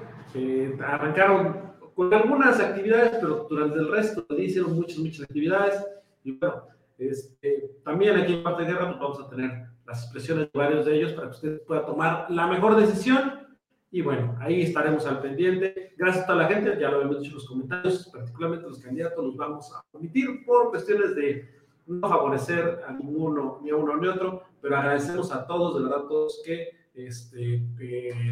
[0.83, 1.66] arrancaron
[1.97, 5.83] con algunas actividades, pero durante el resto del día hicieron muchas, muchas actividades.
[6.23, 6.67] Y bueno,
[6.99, 10.85] este, también aquí en Parte de Guerra pues vamos a tener las expresiones de varios
[10.85, 13.47] de ellos para que usted pueda tomar la mejor decisión.
[13.89, 15.95] Y bueno, ahí estaremos al pendiente.
[15.97, 19.25] Gracias a toda la gente, ya lo hemos dicho en los comentarios, particularmente los candidatos
[19.25, 21.49] los vamos a omitir por cuestiones de
[21.87, 25.81] no favorecer a ninguno, ni a uno ni a otro, pero agradecemos a todos, de
[25.81, 27.63] verdad, a todos que este,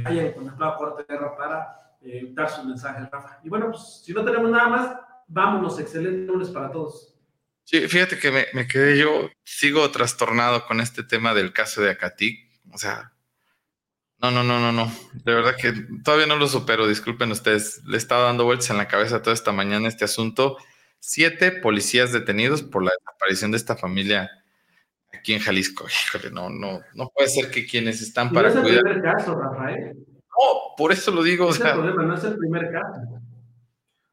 [0.05, 3.39] hayan contemplado Cuarta Guerra para eh, dar sus mensajes, Rafa.
[3.43, 4.95] Y bueno, pues si no tenemos nada más,
[5.27, 5.79] vámonos.
[5.79, 7.15] Excelente lunes para todos.
[7.63, 11.89] Sí, fíjate que me, me, quedé yo, sigo trastornado con este tema del caso de
[11.89, 12.39] Acatic.
[12.71, 13.11] O sea,
[14.19, 14.91] no, no, no, no, no.
[15.13, 17.83] De verdad que todavía no lo supero, disculpen ustedes.
[17.85, 20.57] Le estaba dando vueltas en la cabeza toda esta mañana este asunto.
[20.99, 24.29] Siete policías detenidos por la desaparición de esta familia
[25.13, 25.85] aquí en Jalisco.
[26.07, 29.35] Híjole, no, no, no puede ser que quienes están para no es el Primer caso,
[29.35, 30.14] Rafael.
[30.35, 31.49] No, por eso lo digo.
[31.49, 33.01] Es o sea, el problema, no es el primer caso.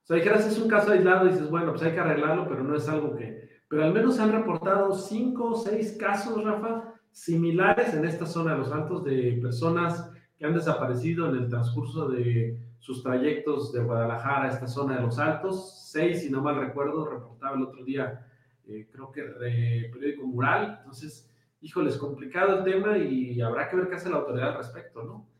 [0.02, 2.62] O sea, dijeras, es un caso aislado y dices, bueno, pues hay que arreglarlo, pero
[2.62, 3.50] no es algo que...
[3.68, 8.52] Pero al menos se han reportado cinco o seis casos, Rafa, similares en esta zona
[8.52, 13.80] de los Altos de personas que han desaparecido en el transcurso de sus trayectos de
[13.80, 15.88] Guadalajara a esta zona de los Altos.
[15.90, 18.26] Seis, si no mal recuerdo, reportaba el otro día,
[18.66, 20.78] eh, creo que de periódico Mural.
[20.80, 24.58] Entonces, híjole, es complicado el tema y habrá que ver qué hace la autoridad al
[24.58, 25.31] respecto, ¿no?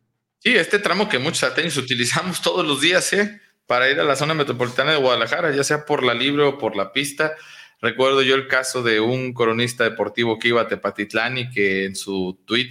[0.42, 3.40] Sí, este tramo que muchos ateños utilizamos todos los días, ¿eh?
[3.66, 6.74] Para ir a la zona metropolitana de Guadalajara, ya sea por la libre o por
[6.74, 7.36] la pista.
[7.80, 11.94] Recuerdo yo el caso de un coronista deportivo que iba a Tepatitlán y que en
[11.94, 12.70] su tweet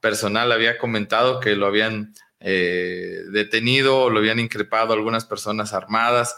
[0.00, 6.36] personal había comentado que lo habían eh, detenido, lo habían increpado algunas personas armadas.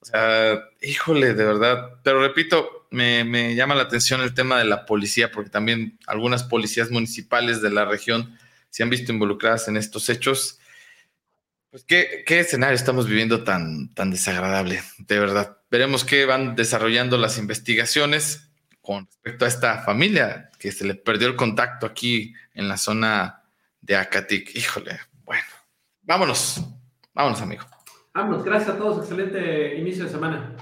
[0.00, 2.00] O sea, híjole, de verdad.
[2.02, 6.42] Pero repito, me, me llama la atención el tema de la policía, porque también algunas
[6.42, 8.36] policías municipales de la región
[8.76, 10.58] se han visto involucradas en estos hechos.
[11.70, 14.82] Pues, ¿qué, escenario estamos viviendo tan, tan desagradable?
[14.98, 15.56] De verdad.
[15.70, 18.50] Veremos qué van desarrollando las investigaciones
[18.82, 23.44] con respecto a esta familia que se le perdió el contacto aquí en la zona
[23.80, 24.54] de Acatic.
[24.54, 25.48] Híjole, bueno,
[26.02, 26.60] vámonos,
[27.14, 27.64] vámonos, amigo.
[28.12, 30.54] Vámonos, gracias a todos, excelente inicio de semana.